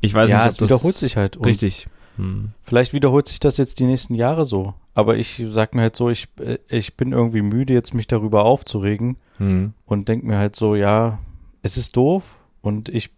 ich 0.00 0.14
weiß 0.14 0.30
ja, 0.30 0.38
nicht, 0.38 0.44
ob 0.44 0.50
es 0.50 0.56
das 0.56 0.68
wiederholt 0.68 0.96
sich 0.98 1.16
halt. 1.16 1.36
Und 1.36 1.46
Richtig. 1.46 1.86
Hm. 2.16 2.52
Vielleicht 2.62 2.92
wiederholt 2.92 3.28
sich 3.28 3.40
das 3.40 3.56
jetzt 3.58 3.78
die 3.78 3.84
nächsten 3.84 4.14
Jahre 4.14 4.44
so. 4.44 4.74
Aber 4.94 5.16
ich 5.16 5.44
sag 5.50 5.74
mir 5.74 5.82
halt 5.82 5.96
so, 5.96 6.08
ich, 6.08 6.28
äh, 6.40 6.58
ich 6.68 6.96
bin 6.96 7.12
irgendwie 7.12 7.42
müde, 7.42 7.74
jetzt 7.74 7.92
mich 7.94 8.06
darüber 8.06 8.44
aufzuregen 8.44 9.18
Hm. 9.38 9.74
und 9.84 10.08
denk 10.08 10.24
mir 10.24 10.38
halt 10.38 10.56
so, 10.56 10.74
ja, 10.74 11.18
es 11.62 11.76
ist 11.76 11.96
doof 11.96 12.38
und 12.62 12.88
ich 12.88 13.10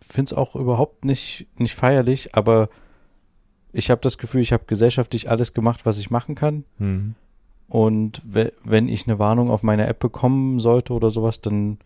find's 0.00 0.32
auch 0.32 0.56
überhaupt 0.56 1.04
nicht, 1.04 1.46
nicht 1.56 1.74
feierlich, 1.74 2.34
aber 2.34 2.68
ich 3.72 3.90
habe 3.90 4.00
das 4.00 4.18
Gefühl, 4.18 4.40
ich 4.40 4.52
habe 4.52 4.64
gesellschaftlich 4.66 5.30
alles 5.30 5.54
gemacht, 5.54 5.86
was 5.86 5.98
ich 5.98 6.10
machen 6.10 6.34
kann. 6.34 6.64
Hm. 6.78 7.14
Und 7.68 8.20
we- 8.24 8.52
wenn 8.64 8.88
ich 8.88 9.06
eine 9.06 9.18
Warnung 9.18 9.48
auf 9.50 9.62
meine 9.62 9.86
App 9.86 9.98
bekommen 10.00 10.58
sollte 10.60 10.92
oder 10.92 11.10
sowas, 11.10 11.40
dann 11.40 11.78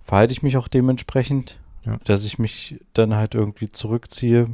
verhalte 0.00 0.32
ich 0.32 0.42
mich 0.42 0.56
auch 0.56 0.68
dementsprechend, 0.68 1.58
Ja. 1.86 1.98
dass 2.04 2.24
ich 2.24 2.38
mich 2.38 2.80
dann 2.92 3.14
halt 3.14 3.34
irgendwie 3.34 3.68
zurückziehe. 3.68 4.46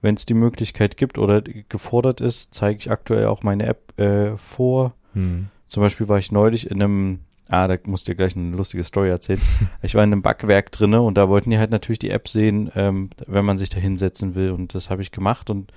Wenn 0.00 0.14
es 0.14 0.26
die 0.26 0.34
Möglichkeit 0.34 0.96
gibt 0.96 1.18
oder 1.18 1.42
gefordert 1.42 2.20
ist, 2.20 2.54
zeige 2.54 2.78
ich 2.78 2.90
aktuell 2.90 3.26
auch 3.26 3.42
meine 3.42 3.66
App 3.66 3.98
äh, 4.00 4.36
vor. 4.36 4.94
Hm. 5.12 5.48
Zum 5.66 5.82
Beispiel 5.82 6.08
war 6.08 6.18
ich 6.18 6.32
neulich 6.32 6.70
in 6.70 6.82
einem, 6.82 7.20
ah, 7.48 7.68
da 7.68 7.76
musst 7.84 8.08
du 8.08 8.12
dir 8.12 8.16
gleich 8.16 8.36
eine 8.36 8.56
lustige 8.56 8.82
Story 8.82 9.10
erzählen. 9.10 9.40
ich 9.82 9.94
war 9.94 10.02
in 10.02 10.12
einem 10.12 10.22
Backwerk 10.22 10.72
drinne 10.72 11.02
und 11.02 11.16
da 11.16 11.28
wollten 11.28 11.50
die 11.50 11.58
halt 11.58 11.70
natürlich 11.70 12.00
die 12.00 12.10
App 12.10 12.26
sehen, 12.28 12.72
ähm, 12.74 13.10
wenn 13.26 13.44
man 13.44 13.58
sich 13.58 13.68
da 13.68 13.78
hinsetzen 13.78 14.34
will. 14.34 14.50
Und 14.50 14.74
das 14.74 14.90
habe 14.90 15.02
ich 15.02 15.12
gemacht 15.12 15.50
und 15.50 15.70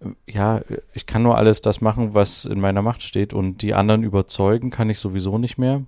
äh, 0.00 0.10
ja, 0.30 0.60
ich 0.92 1.06
kann 1.06 1.24
nur 1.24 1.36
alles 1.36 1.62
das 1.62 1.80
machen, 1.80 2.14
was 2.14 2.44
in 2.44 2.60
meiner 2.60 2.82
Macht 2.82 3.02
steht 3.02 3.32
und 3.32 3.62
die 3.62 3.74
anderen 3.74 4.04
überzeugen 4.04 4.70
kann 4.70 4.90
ich 4.90 5.00
sowieso 5.00 5.38
nicht 5.38 5.58
mehr. 5.58 5.82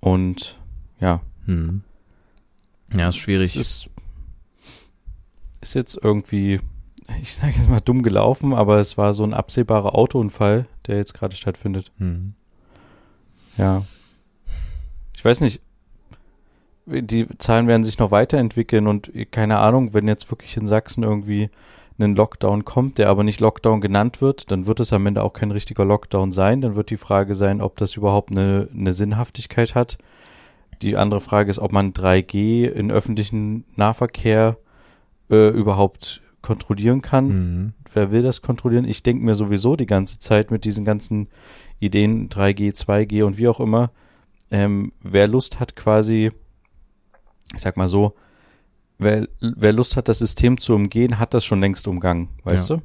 Und 0.00 0.60
ja, 1.00 1.20
Hm. 1.48 1.82
Ja, 2.94 3.08
ist 3.08 3.16
schwierig. 3.16 3.56
es 3.56 3.56
ist, 3.56 3.90
ist 5.60 5.74
jetzt 5.74 5.98
irgendwie, 6.02 6.60
ich 7.20 7.34
sage 7.34 7.54
jetzt 7.56 7.68
mal 7.68 7.80
dumm 7.80 8.02
gelaufen, 8.02 8.54
aber 8.54 8.78
es 8.78 8.96
war 8.96 9.12
so 9.12 9.24
ein 9.24 9.34
absehbarer 9.34 9.94
Autounfall, 9.94 10.66
der 10.86 10.96
jetzt 10.96 11.14
gerade 11.14 11.36
stattfindet. 11.36 11.92
hm. 11.98 12.34
Ja. 13.56 13.84
Ich 15.14 15.24
weiß 15.24 15.40
nicht, 15.40 15.60
die 16.86 17.26
Zahlen 17.38 17.66
werden 17.66 17.82
sich 17.82 17.98
noch 17.98 18.12
weiterentwickeln 18.12 18.86
und 18.86 19.10
keine 19.32 19.58
Ahnung, 19.58 19.92
wenn 19.92 20.06
jetzt 20.06 20.30
wirklich 20.30 20.56
in 20.56 20.68
Sachsen 20.68 21.02
irgendwie 21.02 21.50
ein 21.98 22.14
Lockdown 22.14 22.64
kommt, 22.64 22.98
der 22.98 23.08
aber 23.08 23.24
nicht 23.24 23.40
Lockdown 23.40 23.80
genannt 23.80 24.20
wird, 24.20 24.50
dann 24.50 24.66
wird 24.66 24.80
es 24.80 24.92
am 24.92 25.06
Ende 25.06 25.22
auch 25.22 25.32
kein 25.32 25.50
richtiger 25.50 25.84
Lockdown 25.84 26.32
sein. 26.32 26.60
Dann 26.60 26.76
wird 26.76 26.90
die 26.90 26.96
Frage 26.96 27.34
sein, 27.34 27.60
ob 27.60 27.76
das 27.76 27.96
überhaupt 27.96 28.30
eine, 28.30 28.68
eine 28.72 28.92
Sinnhaftigkeit 28.92 29.74
hat. 29.74 29.98
Die 30.82 30.96
andere 30.96 31.20
Frage 31.20 31.50
ist, 31.50 31.58
ob 31.58 31.72
man 31.72 31.92
3G 31.92 32.66
in 32.68 32.90
öffentlichen 32.90 33.64
Nahverkehr 33.76 34.56
äh, 35.30 35.48
überhaupt 35.48 36.20
kontrollieren 36.40 37.02
kann 37.02 37.28
Hm. 37.28 37.72
wer 37.92 38.10
will 38.12 38.22
das 38.22 38.42
kontrollieren? 38.42 38.84
Ich 38.86 39.02
denke 39.02 39.24
mir 39.24 39.34
sowieso 39.34 39.74
die 39.76 39.86
ganze 39.86 40.18
Zeit 40.20 40.50
mit 40.50 40.64
diesen 40.64 40.84
ganzen 40.84 41.28
Ideen 41.80 42.28
3G, 42.28 42.72
2G 42.74 43.24
und 43.24 43.38
wie 43.38 43.48
auch 43.48 43.60
immer, 43.60 43.90
ähm, 44.50 44.92
wer 45.02 45.26
Lust 45.26 45.58
hat 45.60 45.74
quasi, 45.76 46.30
ich 47.54 47.60
sag 47.60 47.76
mal 47.76 47.88
so, 47.88 48.14
wer, 48.98 49.26
wer 49.40 49.72
Lust 49.72 49.96
hat, 49.96 50.08
das 50.08 50.20
System 50.20 50.60
zu 50.60 50.74
umgehen, 50.74 51.18
hat 51.18 51.34
das 51.34 51.44
schon 51.44 51.60
längst 51.60 51.86
umgangen, 51.88 52.28
weißt 52.44 52.70
Ja. 52.70 52.76
du? 52.76 52.82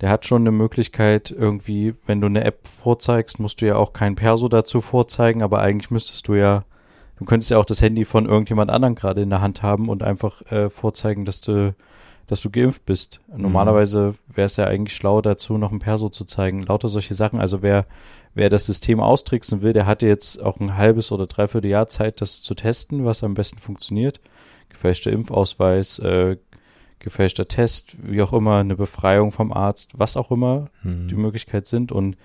Der 0.00 0.08
hat 0.08 0.24
schon 0.26 0.42
eine 0.42 0.50
Möglichkeit 0.52 1.30
irgendwie, 1.30 1.94
wenn 2.06 2.20
du 2.22 2.26
eine 2.26 2.44
App 2.44 2.66
vorzeigst, 2.66 3.38
musst 3.38 3.60
du 3.60 3.66
ja 3.66 3.76
auch 3.76 3.92
kein 3.92 4.14
Perso 4.16 4.48
dazu 4.48 4.80
vorzeigen, 4.80 5.42
aber 5.42 5.60
eigentlich 5.60 5.90
müsstest 5.90 6.26
du 6.28 6.34
ja, 6.34 6.64
du 7.20 7.24
könntest 7.24 7.50
ja 7.50 7.58
auch 7.58 7.64
das 7.64 7.80
Handy 7.80 8.04
von 8.04 8.26
irgendjemand 8.26 8.70
anderem 8.70 8.96
gerade 8.96 9.22
in 9.22 9.30
der 9.30 9.40
Hand 9.40 9.62
haben 9.62 9.88
und 9.88 10.02
einfach 10.02 10.42
äh, 10.50 10.68
vorzeigen, 10.70 11.24
dass 11.24 11.40
du 11.40 11.74
dass 12.26 12.42
du 12.42 12.50
geimpft 12.50 12.86
bist. 12.86 13.20
Normalerweise 13.36 14.14
wäre 14.32 14.46
es 14.46 14.56
ja 14.56 14.64
eigentlich 14.66 14.94
schlau 14.94 15.20
dazu, 15.20 15.58
noch 15.58 15.72
ein 15.72 15.80
Perso 15.80 16.08
zu 16.10 16.24
zeigen. 16.24 16.62
Lauter 16.62 16.86
solche 16.86 17.14
Sachen. 17.14 17.40
Also 17.40 17.60
wer, 17.60 17.86
wer 18.34 18.48
das 18.48 18.66
System 18.66 19.00
austricksen 19.00 19.62
will, 19.62 19.72
der 19.72 19.86
hatte 19.86 20.06
jetzt 20.06 20.40
auch 20.40 20.60
ein 20.60 20.76
halbes 20.76 21.10
oder 21.10 21.26
dreiviertel 21.26 21.68
Jahr 21.68 21.88
Zeit, 21.88 22.20
das 22.20 22.40
zu 22.40 22.54
testen, 22.54 23.04
was 23.04 23.24
am 23.24 23.34
besten 23.34 23.58
funktioniert. 23.58 24.20
Gefälschter 24.68 25.10
Impfausweis, 25.10 25.98
äh, 25.98 26.36
gefälschter 27.00 27.46
Test, 27.46 27.96
wie 28.00 28.22
auch 28.22 28.32
immer, 28.32 28.58
eine 28.58 28.76
Befreiung 28.76 29.32
vom 29.32 29.52
Arzt, 29.52 29.94
was 29.96 30.16
auch 30.16 30.30
immer 30.30 30.70
Hm. 30.82 31.08
die 31.08 31.16
Möglichkeit 31.16 31.66
sind. 31.66 31.90
Und 31.90 32.16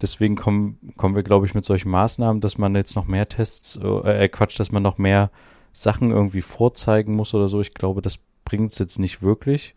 deswegen 0.00 0.36
kommen, 0.36 0.78
kommen 0.96 1.14
wir, 1.14 1.22
glaube 1.22 1.46
ich, 1.46 1.54
mit 1.54 1.64
solchen 1.64 1.90
Maßnahmen, 1.90 2.40
dass 2.40 2.58
man 2.58 2.74
jetzt 2.74 2.96
noch 2.96 3.06
mehr 3.06 3.28
Tests, 3.28 3.76
äh, 3.76 4.28
Quatsch, 4.28 4.58
dass 4.58 4.72
man 4.72 4.82
noch 4.82 4.98
mehr 4.98 5.30
Sachen 5.72 6.10
irgendwie 6.10 6.42
vorzeigen 6.42 7.14
muss 7.14 7.34
oder 7.34 7.48
so. 7.48 7.60
Ich 7.60 7.74
glaube, 7.74 8.02
das 8.02 8.18
bringt 8.44 8.72
es 8.72 8.78
jetzt 8.78 8.98
nicht 8.98 9.22
wirklich. 9.22 9.74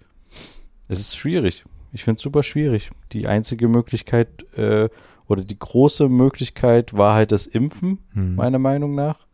Es 0.87 0.99
ist 0.99 1.15
schwierig. 1.15 1.63
Ich 1.91 2.03
finde 2.03 2.17
es 2.17 2.23
super 2.23 2.43
schwierig. 2.43 2.89
Die 3.11 3.27
einzige 3.27 3.67
Möglichkeit 3.67 4.45
äh, 4.57 4.89
oder 5.27 5.43
die 5.43 5.57
große 5.59 6.09
Möglichkeit 6.09 6.93
war 6.95 7.13
halt 7.15 7.31
das 7.31 7.45
Impfen, 7.45 7.99
Hm. 8.13 8.35
meiner 8.35 8.59
Meinung 8.59 8.95
nach. 8.95 9.27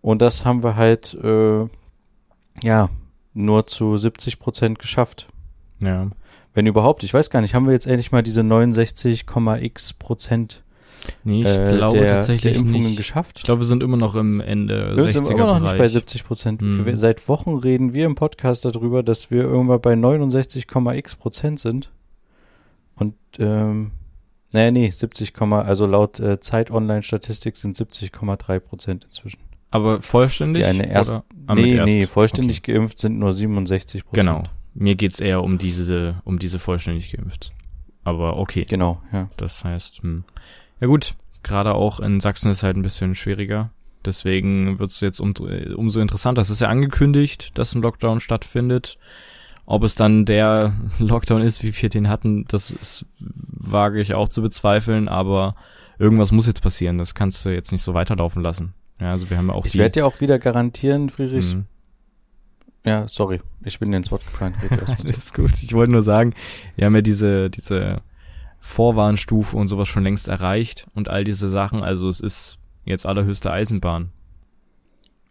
Und 0.00 0.22
das 0.22 0.44
haben 0.46 0.62
wir 0.62 0.76
halt, 0.76 1.14
äh, 1.14 1.66
ja, 2.62 2.88
nur 3.34 3.66
zu 3.66 3.96
70 3.98 4.38
Prozent 4.38 4.78
geschafft. 4.78 5.28
Ja. 5.78 6.08
Wenn 6.54 6.66
überhaupt. 6.66 7.04
Ich 7.04 7.14
weiß 7.14 7.30
gar 7.30 7.40
nicht, 7.40 7.54
haben 7.54 7.66
wir 7.66 7.72
jetzt 7.72 7.86
endlich 7.86 8.12
mal 8.12 8.22
diese 8.22 8.40
69,x 8.40 9.92
Prozent 9.94 10.62
Nee, 11.24 11.42
ich 11.42 11.48
äh, 11.48 11.76
glaube 11.76 11.98
der, 11.98 12.08
tatsächlich 12.08 12.52
der 12.54 12.60
Impfungen 12.60 12.88
nicht. 12.88 12.96
geschafft? 12.96 13.38
Ich 13.38 13.44
glaube, 13.44 13.60
wir 13.60 13.66
sind 13.66 13.82
immer 13.82 13.96
noch 13.96 14.14
im 14.14 14.40
Ende 14.40 14.96
Wir 14.96 15.10
sind 15.10 15.26
60er 15.26 15.32
immer 15.32 15.46
noch 15.46 15.54
nicht 15.54 15.62
Bereich. 15.64 15.78
bei 15.78 15.88
70 15.88 16.24
Prozent. 16.24 16.62
Mhm. 16.62 16.96
Seit 16.96 17.28
Wochen 17.28 17.56
reden 17.56 17.94
wir 17.94 18.06
im 18.06 18.14
Podcast 18.14 18.64
darüber, 18.64 19.02
dass 19.02 19.30
wir 19.30 19.42
irgendwann 19.42 19.80
bei 19.80 19.94
69,x 19.94 21.16
Prozent 21.16 21.60
sind. 21.60 21.90
Und, 22.96 23.14
ähm, 23.38 23.92
naja, 24.52 24.70
nee, 24.70 24.90
70, 24.90 25.32
also 25.40 25.86
laut 25.86 26.20
äh, 26.20 26.40
Zeit 26.40 26.70
Online-Statistik 26.70 27.56
sind 27.56 27.76
70,3 27.76 28.60
Prozent 28.60 29.04
inzwischen. 29.04 29.40
Aber 29.70 30.02
vollständig? 30.02 30.62
Die 30.62 30.68
eine 30.68 30.90
erst-? 30.90 31.12
Ah, 31.46 31.54
nee, 31.54 31.76
erst. 31.76 31.86
nee, 31.86 32.06
vollständig 32.06 32.62
geimpft 32.62 32.98
sind 32.98 33.18
nur 33.18 33.32
67 33.32 34.04
Prozent. 34.04 34.26
Genau. 34.26 34.42
Mir 34.74 34.94
geht's 34.94 35.20
eher 35.20 35.42
um 35.42 35.58
diese, 35.58 36.20
um 36.24 36.38
diese 36.38 36.58
vollständig 36.58 37.12
geimpft. 37.12 37.52
Aber 38.04 38.38
okay. 38.38 38.64
Genau, 38.68 39.02
ja. 39.12 39.28
Das 39.36 39.64
heißt, 39.64 40.02
hm. 40.02 40.24
ja 40.80 40.86
gut, 40.86 41.14
gerade 41.42 41.74
auch 41.74 42.00
in 42.00 42.20
Sachsen 42.20 42.50
ist 42.50 42.62
halt 42.62 42.76
ein 42.76 42.82
bisschen 42.82 43.14
schwieriger. 43.14 43.70
Deswegen 44.04 44.78
wird's 44.78 45.00
jetzt 45.00 45.20
um, 45.20 45.34
umso 45.76 46.00
interessanter. 46.00 46.40
Es 46.40 46.50
ist 46.50 46.60
ja 46.60 46.68
angekündigt, 46.68 47.52
dass 47.58 47.74
ein 47.74 47.82
Lockdown 47.82 48.20
stattfindet. 48.20 48.96
Ob 49.66 49.84
es 49.84 49.94
dann 49.94 50.24
der 50.24 50.72
Lockdown 50.98 51.42
ist, 51.42 51.62
wie 51.62 51.74
wir 51.74 51.88
den 51.88 52.08
hatten, 52.08 52.44
das 52.48 52.70
ist, 52.70 53.06
wage 53.18 54.00
ich 54.00 54.14
auch 54.14 54.28
zu 54.28 54.42
bezweifeln, 54.42 55.08
aber 55.08 55.54
irgendwas 55.98 56.32
muss 56.32 56.46
jetzt 56.46 56.62
passieren. 56.62 56.98
Das 56.98 57.14
kannst 57.14 57.44
du 57.44 57.50
jetzt 57.50 57.72
nicht 57.72 57.82
so 57.82 57.92
weiterlaufen 57.94 58.42
lassen. 58.42 58.74
Ja, 59.00 59.10
also 59.12 59.30
wir 59.30 59.36
haben 59.36 59.48
ja 59.48 59.54
auch 59.54 59.66
Ich 59.66 59.76
werde 59.76 59.92
dir 59.92 60.06
auch 60.06 60.20
wieder 60.20 60.38
garantieren, 60.38 61.10
Friedrich, 61.10 61.54
Mhm. 61.54 61.66
Ja, 62.84 63.06
sorry, 63.08 63.40
ich 63.64 63.78
bin 63.78 63.90
dir 63.90 63.98
ins 63.98 64.10
Wort 64.10 64.24
gefallen. 64.24 64.54
das 64.86 65.00
ist 65.04 65.34
gut. 65.34 65.52
Ich 65.62 65.72
wollte 65.74 65.92
nur 65.92 66.02
sagen, 66.02 66.34
wir 66.76 66.86
haben 66.86 66.94
ja 66.94 67.02
diese, 67.02 67.50
diese 67.50 68.00
Vorwarnstufe 68.60 69.56
und 69.56 69.68
sowas 69.68 69.88
schon 69.88 70.04
längst 70.04 70.28
erreicht 70.28 70.86
und 70.94 71.08
all 71.08 71.24
diese 71.24 71.48
Sachen. 71.48 71.82
Also 71.82 72.08
es 72.08 72.20
ist 72.20 72.58
jetzt 72.84 73.06
allerhöchste 73.06 73.50
Eisenbahn. 73.50 74.12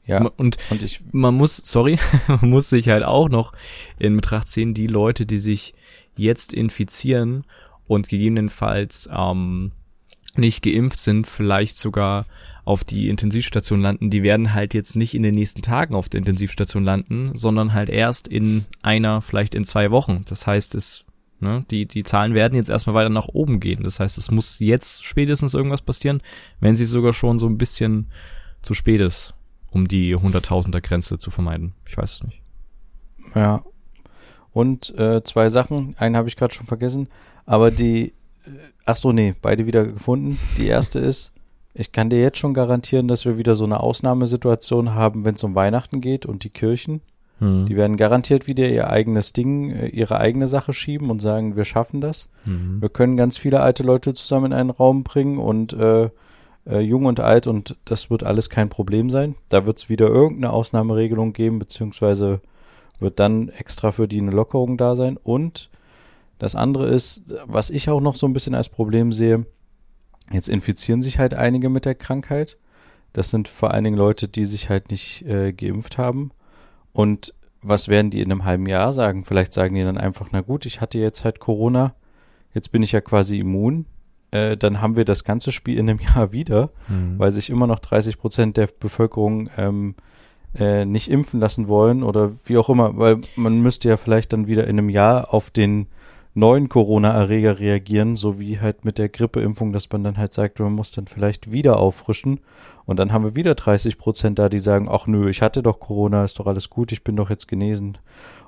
Ja. 0.05 0.25
Und, 0.37 0.57
und 0.71 0.83
ich, 0.83 1.01
man 1.11 1.35
muss, 1.35 1.57
sorry, 1.63 1.99
man 2.27 2.49
muss 2.49 2.69
sich 2.69 2.89
halt 2.89 3.05
auch 3.05 3.29
noch 3.29 3.53
in 3.97 4.15
Betracht 4.15 4.49
ziehen, 4.49 4.73
die 4.73 4.87
Leute, 4.87 5.25
die 5.25 5.39
sich 5.39 5.73
jetzt 6.15 6.53
infizieren 6.53 7.45
und 7.87 8.09
gegebenenfalls 8.09 9.09
ähm, 9.11 9.71
nicht 10.35 10.63
geimpft 10.63 10.99
sind, 10.99 11.27
vielleicht 11.27 11.77
sogar 11.77 12.25
auf 12.69 12.83
die 12.83 13.09
Intensivstation 13.09 13.81
landen, 13.81 14.09
die 14.09 14.21
werden 14.21 14.53
halt 14.53 14.73
jetzt 14.73 14.95
nicht 14.95 15.15
in 15.15 15.23
den 15.23 15.35
nächsten 15.35 15.61
Tagen 15.61 15.95
auf 15.95 16.07
der 16.07 16.19
Intensivstation 16.19 16.83
landen, 16.83 17.31
sondern 17.33 17.73
halt 17.73 17.89
erst 17.89 18.27
in 18.27 18.65
einer, 18.81 19.21
vielleicht 19.21 19.55
in 19.55 19.65
zwei 19.65 19.89
Wochen. 19.89 20.23
Das 20.25 20.45
heißt, 20.45 20.75
es, 20.75 21.05
ne, 21.39 21.65
die, 21.71 21.87
die 21.87 22.03
Zahlen 22.03 22.33
werden 22.33 22.55
jetzt 22.55 22.69
erstmal 22.69 22.95
weiter 22.95 23.09
nach 23.09 23.27
oben 23.27 23.59
gehen. 23.59 23.83
Das 23.83 23.99
heißt, 23.99 24.17
es 24.17 24.29
muss 24.29 24.59
jetzt 24.59 25.03
spätestens 25.03 25.55
irgendwas 25.55 25.81
passieren, 25.81 26.21
wenn 26.59 26.75
sie 26.75 26.85
sogar 26.85 27.13
schon 27.13 27.39
so 27.39 27.47
ein 27.47 27.57
bisschen 27.57 28.11
zu 28.61 28.73
spät 28.73 29.01
ist 29.01 29.33
um 29.71 29.87
die 29.87 30.15
Hunderttausender 30.15 30.81
Grenze 30.81 31.19
zu 31.19 31.31
vermeiden. 31.31 31.73
Ich 31.87 31.97
weiß 31.97 32.13
es 32.13 32.23
nicht. 32.23 32.41
Ja. 33.35 33.63
Und 34.51 34.97
äh, 34.97 35.23
zwei 35.23 35.49
Sachen. 35.49 35.95
Einen 35.97 36.17
habe 36.17 36.27
ich 36.27 36.35
gerade 36.35 36.53
schon 36.53 36.65
vergessen. 36.65 37.07
Aber 37.45 37.71
die, 37.71 38.13
äh, 38.45 38.51
ach 38.85 38.95
so, 38.95 39.11
nee, 39.11 39.35
beide 39.41 39.65
wieder 39.65 39.85
gefunden. 39.85 40.39
Die 40.57 40.67
erste 40.67 40.99
ist, 40.99 41.31
ich 41.79 41.93
kann 41.93 42.09
dir 42.09 42.19
jetzt 42.19 42.37
schon 42.37 42.53
garantieren, 42.53 43.07
dass 43.07 43.23
wir 43.23 43.37
wieder 43.37 43.55
so 43.55 43.63
eine 43.63 43.79
Ausnahmesituation 43.79 44.95
haben, 44.95 45.23
wenn 45.23 45.35
es 45.35 45.43
um 45.45 45.55
Weihnachten 45.55 46.01
geht 46.01 46.25
und 46.25 46.43
die 46.43 46.49
Kirchen. 46.49 46.99
Hm. 47.39 47.67
Die 47.67 47.77
werden 47.77 47.95
garantiert 47.95 48.47
wieder 48.47 48.67
ihr 48.67 48.89
eigenes 48.89 49.31
Ding, 49.31 49.71
äh, 49.71 49.87
ihre 49.87 50.19
eigene 50.19 50.49
Sache 50.49 50.73
schieben 50.73 51.09
und 51.09 51.21
sagen, 51.21 51.55
wir 51.55 51.63
schaffen 51.63 52.01
das. 52.01 52.27
Hm. 52.43 52.81
Wir 52.81 52.89
können 52.89 53.15
ganz 53.15 53.37
viele 53.37 53.61
alte 53.61 53.83
Leute 53.83 54.13
zusammen 54.13 54.47
in 54.47 54.53
einen 54.53 54.69
Raum 54.71 55.03
bringen 55.03 55.37
und 55.37 55.71
äh, 55.71 56.09
äh, 56.67 56.79
jung 56.81 57.05
und 57.05 57.21
alt 57.21 57.47
und 57.47 57.77
das 57.85 58.09
wird 58.09 58.23
alles 58.23 58.49
kein 58.49 58.67
Problem 58.67 59.09
sein. 59.09 59.35
Da 59.47 59.65
wird 59.65 59.77
es 59.77 59.87
wieder 59.87 60.07
irgendeine 60.07 60.51
Ausnahmeregelung 60.51 61.31
geben, 61.31 61.59
beziehungsweise 61.59 62.41
wird 62.99 63.19
dann 63.19 63.47
extra 63.47 63.93
für 63.93 64.09
die 64.09 64.19
eine 64.19 64.31
Lockerung 64.31 64.75
da 64.75 64.97
sein. 64.97 65.15
Und 65.15 65.69
das 66.39 66.55
andere 66.55 66.87
ist, 66.87 67.33
was 67.45 67.69
ich 67.69 67.89
auch 67.89 68.01
noch 68.01 68.17
so 68.17 68.27
ein 68.27 68.33
bisschen 68.33 68.53
als 68.53 68.67
Problem 68.67 69.13
sehe, 69.13 69.45
jetzt 70.31 70.49
infizieren 70.49 71.01
sich 71.01 71.19
halt 71.19 71.33
einige 71.33 71.69
mit 71.69 71.85
der 71.85 71.95
Krankheit. 71.95 72.57
Das 73.13 73.29
sind 73.29 73.47
vor 73.47 73.71
allen 73.71 73.83
Dingen 73.83 73.97
Leute, 73.97 74.27
die 74.27 74.45
sich 74.45 74.69
halt 74.69 74.91
nicht 74.91 75.25
äh, 75.25 75.51
geimpft 75.51 75.97
haben. 75.97 76.31
Und 76.93 77.33
was 77.61 77.87
werden 77.87 78.11
die 78.11 78.21
in 78.21 78.31
einem 78.31 78.45
halben 78.45 78.67
Jahr 78.67 78.93
sagen? 78.93 79.25
Vielleicht 79.25 79.53
sagen 79.53 79.75
die 79.75 79.83
dann 79.83 79.97
einfach, 79.97 80.27
na 80.31 80.41
gut, 80.41 80.65
ich 80.65 80.81
hatte 80.81 80.97
jetzt 80.97 81.25
halt 81.25 81.39
Corona, 81.39 81.95
jetzt 82.53 82.71
bin 82.71 82.83
ich 82.83 82.91
ja 82.91 83.01
quasi 83.01 83.39
immun, 83.39 83.85
äh, 84.31 84.55
dann 84.55 84.81
haben 84.81 84.95
wir 84.95 85.05
das 85.05 85.23
ganze 85.23 85.51
Spiel 85.51 85.77
in 85.77 85.89
einem 85.89 85.99
Jahr 86.15 86.31
wieder, 86.31 86.71
mhm. 86.87 87.17
weil 87.17 87.31
sich 87.31 87.49
immer 87.49 87.67
noch 87.67 87.79
30 87.79 88.17
Prozent 88.17 88.57
der 88.57 88.67
Bevölkerung 88.67 89.49
ähm, 89.57 89.95
äh, 90.57 90.85
nicht 90.85 91.09
impfen 91.09 91.39
lassen 91.39 91.67
wollen 91.67 92.03
oder 92.03 92.31
wie 92.45 92.57
auch 92.57 92.69
immer, 92.69 92.97
weil 92.97 93.19
man 93.35 93.61
müsste 93.61 93.89
ja 93.89 93.97
vielleicht 93.97 94.33
dann 94.33 94.47
wieder 94.47 94.63
in 94.65 94.79
einem 94.79 94.89
Jahr 94.89 95.33
auf 95.33 95.49
den 95.49 95.87
neuen 96.33 96.69
Corona-Erreger 96.69 97.59
reagieren, 97.59 98.15
so 98.15 98.39
wie 98.39 98.59
halt 98.59 98.85
mit 98.85 98.97
der 98.97 99.09
Grippeimpfung, 99.09 99.73
dass 99.73 99.89
man 99.91 100.03
dann 100.03 100.17
halt 100.17 100.33
sagt, 100.33 100.59
man 100.59 100.73
muss 100.73 100.91
dann 100.91 101.07
vielleicht 101.07 101.51
wieder 101.51 101.79
auffrischen 101.79 102.39
und 102.85 102.97
dann 102.97 103.11
haben 103.11 103.23
wir 103.23 103.35
wieder 103.35 103.55
30 103.55 103.97
Prozent 103.97 104.39
da, 104.39 104.49
die 104.49 104.59
sagen, 104.59 104.87
ach 104.89 105.07
nö, 105.07 105.29
ich 105.29 105.41
hatte 105.41 105.63
doch 105.63 105.79
Corona, 105.79 106.23
ist 106.23 106.39
doch 106.39 106.47
alles 106.47 106.69
gut, 106.69 106.91
ich 106.91 107.03
bin 107.03 107.15
doch 107.15 107.29
jetzt 107.29 107.47
genesen 107.47 107.97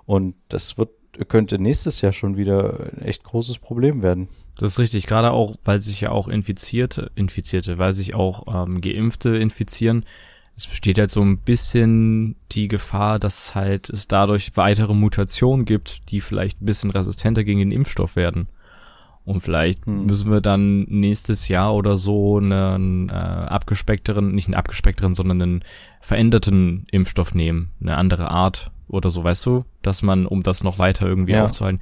und 0.06 0.36
das 0.50 0.78
wird 0.78 0.90
könnte 1.28 1.60
nächstes 1.60 2.02
Jahr 2.02 2.14
schon 2.14 2.38
wieder 2.38 2.92
ein 2.94 3.02
echt 3.02 3.24
großes 3.24 3.60
Problem 3.60 4.02
werden. 4.02 4.30
Das 4.58 4.74
ist 4.74 4.80
richtig, 4.80 5.08
gerade 5.08 5.32
auch, 5.32 5.56
weil 5.64 5.82
sich 5.82 6.02
ja 6.02 6.12
auch 6.12 6.28
Infizierte, 6.28 7.12
Infizierte, 7.16 7.78
weil 7.78 7.94
sich 7.94 8.14
auch 8.14 8.44
ähm, 8.48 8.82
Geimpfte 8.82 9.36
infizieren. 9.36 10.06
Es 10.62 10.68
besteht 10.68 11.00
halt 11.00 11.10
so 11.10 11.22
ein 11.22 11.40
bisschen 11.40 12.36
die 12.52 12.68
Gefahr, 12.68 13.18
dass 13.18 13.56
halt 13.56 13.90
es 13.90 14.08
dadurch 14.08 14.56
weitere 14.58 14.94
Mutationen 14.94 15.66
gibt, 15.66 16.12
die 16.12 16.22
vielleicht 16.22 16.62
ein 16.62 16.66
bisschen 16.66 16.92
resistenter 16.92 17.44
gegen 17.44 17.62
den 17.62 17.72
Impfstoff 17.72 18.16
werden. 18.16 18.48
Und 19.26 19.40
vielleicht 19.40 19.88
hm. 19.88 20.06
müssen 20.06 20.30
wir 20.30 20.40
dann 20.40 20.84
nächstes 20.84 21.48
Jahr 21.48 21.74
oder 21.74 21.98
so 21.98 22.38
einen 22.38 23.10
äh, 23.10 23.14
abgespeckteren, 23.14 24.36
nicht 24.36 24.50
einen 24.50 24.54
abgespeckteren, 24.54 25.16
sondern 25.16 25.42
einen 25.42 25.64
veränderten 26.00 26.86
Impfstoff 26.92 27.34
nehmen, 27.34 27.72
eine 27.82 27.98
andere 27.98 28.30
Art 28.30 28.70
oder 28.88 29.10
so, 29.10 29.24
weißt 29.24 29.44
du, 29.48 29.66
dass 29.82 30.04
man, 30.04 30.28
um 30.28 30.44
das 30.44 30.64
noch 30.64 30.78
weiter 30.78 31.08
irgendwie 31.08 31.34
ja. 31.34 31.44
aufzuhalten. 31.44 31.82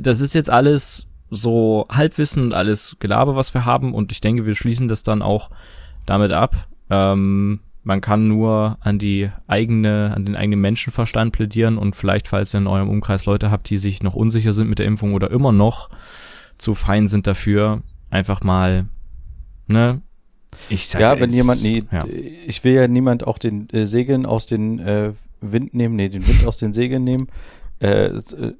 Das 0.00 0.22
ist 0.22 0.32
jetzt 0.32 0.48
alles 0.48 1.08
so 1.28 1.86
Halbwissen 1.90 2.44
und 2.44 2.54
alles 2.54 2.96
Gelaber, 3.00 3.36
was 3.36 3.52
wir 3.52 3.66
haben. 3.66 3.92
Und 3.92 4.12
ich 4.12 4.22
denke, 4.22 4.46
wir 4.46 4.54
schließen 4.54 4.88
das 4.88 5.02
dann 5.02 5.20
auch 5.20 5.50
damit 6.06 6.32
ab. 6.32 6.68
Ähm, 6.88 7.60
man 7.84 8.00
kann 8.00 8.28
nur 8.28 8.78
an 8.80 8.98
die 8.98 9.30
eigene, 9.46 10.12
an 10.14 10.24
den 10.24 10.36
eigenen 10.36 10.60
Menschenverstand 10.60 11.32
plädieren 11.32 11.78
und 11.78 11.96
vielleicht, 11.96 12.28
falls 12.28 12.54
ihr 12.54 12.58
in 12.58 12.66
eurem 12.66 12.88
Umkreis 12.88 13.26
Leute 13.26 13.50
habt, 13.50 13.68
die 13.70 13.76
sich 13.76 14.02
noch 14.02 14.14
unsicher 14.14 14.52
sind 14.52 14.68
mit 14.68 14.78
der 14.78 14.86
Impfung 14.86 15.14
oder 15.14 15.30
immer 15.30 15.52
noch 15.52 15.90
zu 16.58 16.74
fein 16.74 17.08
sind 17.08 17.26
dafür, 17.26 17.82
einfach 18.10 18.42
mal, 18.42 18.86
ne? 19.66 20.00
Ich 20.68 20.86
sag, 20.86 21.00
ja, 21.00 21.18
wenn 21.18 21.30
ich, 21.30 21.36
jemand, 21.36 21.62
nee, 21.62 21.82
ja. 21.90 22.04
ich 22.46 22.62
will 22.62 22.74
ja 22.74 22.86
niemand 22.86 23.26
auch 23.26 23.38
den 23.38 23.68
äh, 23.70 23.86
Segeln 23.86 24.26
aus 24.26 24.46
den 24.46 24.78
äh, 24.78 25.12
Wind 25.40 25.74
nehmen, 25.74 25.96
nee, 25.96 26.08
den 26.08 26.26
Wind 26.26 26.46
aus 26.46 26.58
den 26.58 26.74
Segeln 26.74 27.04
nehmen. 27.04 27.28
Äh, 27.80 28.06
äh 28.06 28.52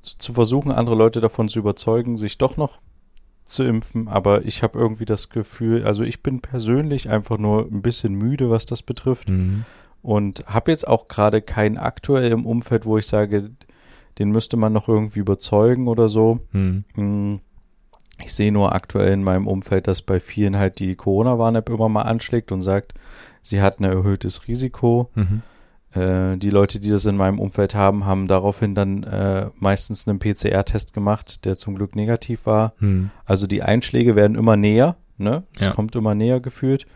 zu 0.00 0.34
versuchen, 0.34 0.70
andere 0.70 0.94
Leute 0.94 1.20
davon 1.20 1.48
zu 1.48 1.58
überzeugen, 1.58 2.16
sich 2.16 2.38
doch 2.38 2.56
noch 2.56 2.78
zu 3.44 3.64
impfen, 3.64 4.08
aber 4.08 4.44
ich 4.44 4.62
habe 4.62 4.78
irgendwie 4.78 5.04
das 5.04 5.28
Gefühl, 5.28 5.84
also 5.84 6.02
ich 6.02 6.22
bin 6.22 6.40
persönlich 6.40 7.10
einfach 7.10 7.38
nur 7.38 7.68
ein 7.70 7.82
bisschen 7.82 8.14
müde, 8.14 8.50
was 8.50 8.66
das 8.66 8.82
betrifft 8.82 9.28
mhm. 9.28 9.64
und 10.02 10.46
habe 10.46 10.70
jetzt 10.70 10.88
auch 10.88 11.08
gerade 11.08 11.42
keinen 11.42 11.76
aktuell 11.76 12.32
im 12.32 12.46
Umfeld, 12.46 12.86
wo 12.86 12.96
ich 12.96 13.06
sage, 13.06 13.50
den 14.18 14.30
müsste 14.30 14.56
man 14.56 14.72
noch 14.72 14.88
irgendwie 14.88 15.18
überzeugen 15.18 15.88
oder 15.88 16.08
so. 16.08 16.40
Mhm. 16.52 16.84
Mm, 16.96 17.40
ich 18.22 18.32
sehe 18.32 18.52
nur 18.52 18.74
aktuell 18.74 19.12
in 19.12 19.24
meinem 19.24 19.46
Umfeld, 19.46 19.88
dass 19.88 20.02
bei 20.02 20.20
vielen 20.20 20.56
halt 20.56 20.78
die 20.78 20.94
Corona-Warn-App 20.94 21.68
immer 21.68 21.88
mal 21.88 22.02
anschlägt 22.02 22.52
und 22.52 22.62
sagt, 22.62 22.94
sie 23.42 23.60
hat 23.60 23.80
ein 23.80 23.84
erhöhtes 23.84 24.46
Risiko. 24.48 25.10
Mhm. 25.14 25.42
Äh, 25.94 26.36
die 26.38 26.50
Leute, 26.50 26.80
die 26.80 26.90
das 26.90 27.06
in 27.06 27.16
meinem 27.16 27.38
Umfeld 27.38 27.74
haben, 27.74 28.04
haben 28.04 28.26
daraufhin 28.26 28.74
dann 28.74 29.04
äh, 29.04 29.50
meistens 29.56 30.08
einen 30.08 30.18
PCR-Test 30.18 30.92
gemacht, 30.92 31.44
der 31.44 31.56
zum 31.56 31.76
Glück 31.76 31.94
negativ 31.94 32.46
war. 32.46 32.74
Hm. 32.78 33.10
Also 33.24 33.46
die 33.46 33.62
Einschläge 33.62 34.16
werden 34.16 34.36
immer 34.36 34.56
näher, 34.56 34.96
ne? 35.18 35.44
Es 35.54 35.66
ja. 35.66 35.72
kommt 35.72 35.94
immer 35.94 36.14
näher 36.14 36.40
gefühlt. 36.40 36.86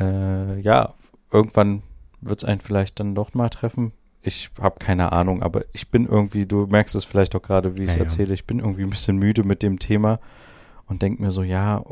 Äh, 0.00 0.60
ja, 0.60 0.94
irgendwann 1.30 1.82
wird 2.20 2.42
es 2.42 2.48
einen 2.48 2.60
vielleicht 2.60 2.98
dann 2.98 3.14
doch 3.14 3.34
mal 3.34 3.50
treffen. 3.50 3.92
Ich 4.22 4.50
habe 4.60 4.78
keine 4.78 5.12
Ahnung, 5.12 5.42
aber 5.42 5.64
ich 5.72 5.90
bin 5.90 6.06
irgendwie, 6.06 6.46
du 6.46 6.66
merkst 6.66 6.94
es 6.94 7.04
vielleicht 7.04 7.36
auch 7.36 7.42
gerade, 7.42 7.76
wie 7.76 7.82
ich 7.82 7.90
es 7.90 7.94
ja, 7.94 8.02
erzähle, 8.02 8.34
ich 8.34 8.46
bin 8.46 8.58
irgendwie 8.58 8.82
ein 8.82 8.90
bisschen 8.90 9.16
müde 9.16 9.44
mit 9.44 9.62
dem 9.62 9.78
Thema 9.78 10.18
und 10.86 11.02
denke 11.02 11.22
mir 11.22 11.30
so, 11.30 11.42
ja, 11.42 11.84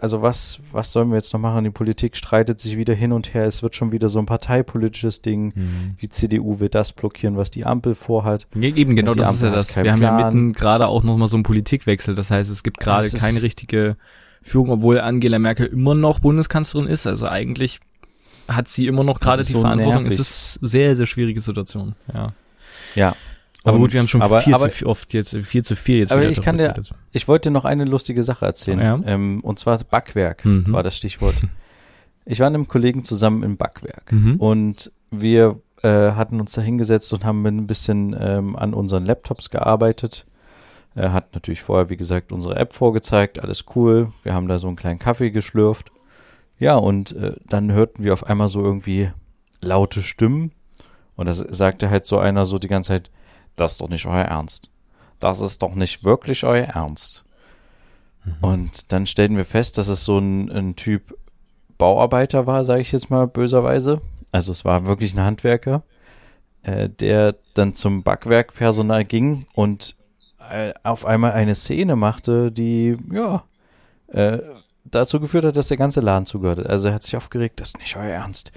also 0.00 0.22
was, 0.22 0.58
was 0.72 0.92
sollen 0.92 1.08
wir 1.10 1.16
jetzt 1.16 1.32
noch 1.32 1.40
machen? 1.40 1.64
Die 1.64 1.70
Politik 1.70 2.16
streitet 2.16 2.60
sich 2.60 2.76
wieder 2.76 2.94
hin 2.94 3.12
und 3.12 3.34
her. 3.34 3.46
Es 3.46 3.62
wird 3.62 3.74
schon 3.74 3.92
wieder 3.92 4.08
so 4.08 4.18
ein 4.18 4.26
parteipolitisches 4.26 5.22
Ding. 5.22 5.52
Mhm. 5.54 5.96
Die 6.00 6.10
CDU 6.10 6.60
will 6.60 6.68
das 6.68 6.92
blockieren, 6.92 7.36
was 7.36 7.50
die 7.50 7.64
Ampel 7.64 7.94
vorhat. 7.94 8.46
Ja, 8.54 8.68
eben, 8.68 8.96
genau, 8.96 9.12
das 9.12 9.26
Ampel 9.26 9.36
ist 9.36 9.42
ja 9.42 9.50
das. 9.54 9.76
Wir 9.76 9.82
Plan. 9.82 9.94
haben 9.94 10.02
ja 10.02 10.30
mitten 10.30 10.52
gerade 10.52 10.88
auch 10.88 11.02
nochmal 11.02 11.28
so 11.28 11.36
einen 11.36 11.44
Politikwechsel. 11.44 12.14
Das 12.14 12.30
heißt, 12.30 12.50
es 12.50 12.62
gibt 12.62 12.78
gerade 12.78 13.08
keine 13.10 13.42
richtige 13.42 13.96
Führung, 14.42 14.70
obwohl 14.70 15.00
Angela 15.00 15.38
Merkel 15.38 15.66
immer 15.66 15.94
noch 15.94 16.20
Bundeskanzlerin 16.20 16.88
ist. 16.88 17.06
Also 17.06 17.26
eigentlich 17.26 17.80
hat 18.48 18.68
sie 18.68 18.86
immer 18.86 19.04
noch 19.04 19.20
gerade 19.20 19.42
die 19.42 19.52
so 19.52 19.60
Verantwortung. 19.62 20.02
Nervig. 20.02 20.20
Es 20.20 20.28
ist 20.28 20.58
sehr, 20.60 20.96
sehr 20.96 21.06
schwierige 21.06 21.40
Situation. 21.40 21.94
Ja. 22.12 22.32
Ja, 22.94 23.16
aber 23.64 23.78
gut, 23.78 23.92
wir 23.92 24.00
haben 24.00 24.08
schon 24.08 24.22
aber, 24.22 24.40
viel 24.40 24.54
aber, 24.54 24.70
zu 24.70 24.86
oft 24.86 25.12
jetzt, 25.14 25.36
viel 25.36 25.64
zu 25.64 25.74
viel 25.74 25.98
jetzt. 25.98 26.12
Aber 26.12 26.28
ich 26.28 26.42
kann 26.42 26.58
dir, 26.58 26.74
ich 27.12 27.26
wollte 27.28 27.50
noch 27.50 27.64
eine 27.64 27.84
lustige 27.84 28.22
Sache 28.22 28.44
erzählen. 28.44 28.78
Ja. 28.78 29.00
Ähm, 29.06 29.40
und 29.40 29.58
zwar 29.58 29.78
Backwerk 29.78 30.44
mhm. 30.44 30.72
war 30.72 30.82
das 30.82 30.96
Stichwort. 30.96 31.36
Ich 32.26 32.40
war 32.40 32.48
mit 32.48 32.54
einem 32.54 32.68
Kollegen 32.68 33.04
zusammen 33.04 33.42
im 33.42 33.58
Backwerk 33.58 34.10
mhm. 34.10 34.36
und 34.36 34.90
wir 35.10 35.60
äh, 35.82 36.12
hatten 36.12 36.40
uns 36.40 36.52
da 36.52 36.62
hingesetzt 36.62 37.12
und 37.12 37.22
haben 37.22 37.44
ein 37.44 37.66
bisschen 37.66 38.16
ähm, 38.18 38.56
an 38.56 38.72
unseren 38.72 39.04
Laptops 39.04 39.50
gearbeitet. 39.50 40.24
Er 40.94 41.12
hat 41.12 41.34
natürlich 41.34 41.60
vorher, 41.60 41.90
wie 41.90 41.98
gesagt, 41.98 42.32
unsere 42.32 42.56
App 42.56 42.72
vorgezeigt, 42.72 43.40
alles 43.40 43.66
cool. 43.76 44.10
Wir 44.22 44.32
haben 44.32 44.48
da 44.48 44.58
so 44.58 44.68
einen 44.68 44.76
kleinen 44.76 44.98
Kaffee 44.98 45.30
geschlürft. 45.30 45.92
Ja, 46.58 46.76
und 46.76 47.14
äh, 47.16 47.34
dann 47.46 47.72
hörten 47.72 48.04
wir 48.04 48.14
auf 48.14 48.24
einmal 48.24 48.48
so 48.48 48.62
irgendwie 48.62 49.10
laute 49.60 50.00
Stimmen. 50.00 50.52
Und 51.16 51.26
das 51.26 51.38
sagte 51.38 51.90
halt 51.90 52.06
so 52.06 52.18
einer 52.18 52.46
so 52.46 52.58
die 52.58 52.68
ganze 52.68 52.88
Zeit, 52.88 53.10
das 53.56 53.72
ist 53.72 53.80
doch 53.80 53.88
nicht 53.88 54.06
euer 54.06 54.24
Ernst. 54.24 54.70
Das 55.20 55.40
ist 55.40 55.62
doch 55.62 55.74
nicht 55.74 56.04
wirklich 56.04 56.44
euer 56.44 56.66
Ernst. 56.66 57.24
Mhm. 58.24 58.34
Und 58.40 58.92
dann 58.92 59.06
stellten 59.06 59.36
wir 59.36 59.44
fest, 59.44 59.78
dass 59.78 59.88
es 59.88 60.04
so 60.04 60.18
ein, 60.18 60.50
ein 60.50 60.76
Typ 60.76 61.16
Bauarbeiter 61.78 62.46
war, 62.46 62.64
sage 62.64 62.82
ich 62.82 62.92
jetzt 62.92 63.10
mal 63.10 63.26
böserweise. 63.26 64.00
Also 64.32 64.52
es 64.52 64.64
war 64.64 64.86
wirklich 64.86 65.14
ein 65.14 65.20
Handwerker. 65.24 65.82
äh, 66.64 66.88
der 66.88 67.36
dann 67.54 67.74
zum 67.74 68.02
Backwerkpersonal 68.02 69.04
ging 69.04 69.46
und 69.54 69.96
äh, 70.50 70.72
auf 70.82 71.06
einmal 71.06 71.32
eine 71.32 71.54
Szene 71.54 71.94
machte, 71.96 72.50
die, 72.50 72.96
ja, 73.12 73.44
äh, 74.08 74.38
dazu 74.84 75.20
geführt 75.20 75.44
hat, 75.44 75.56
dass 75.56 75.68
der 75.68 75.76
ganze 75.76 76.00
Laden 76.00 76.26
zugehört 76.26 76.60
hat. 76.60 76.66
Also 76.66 76.88
er 76.88 76.94
hat 76.94 77.02
sich 77.02 77.16
aufgeregt, 77.16 77.60
das 77.60 77.68
ist 77.68 77.78
nicht 77.78 77.96
euer 77.96 78.14
Ernst. 78.14 78.52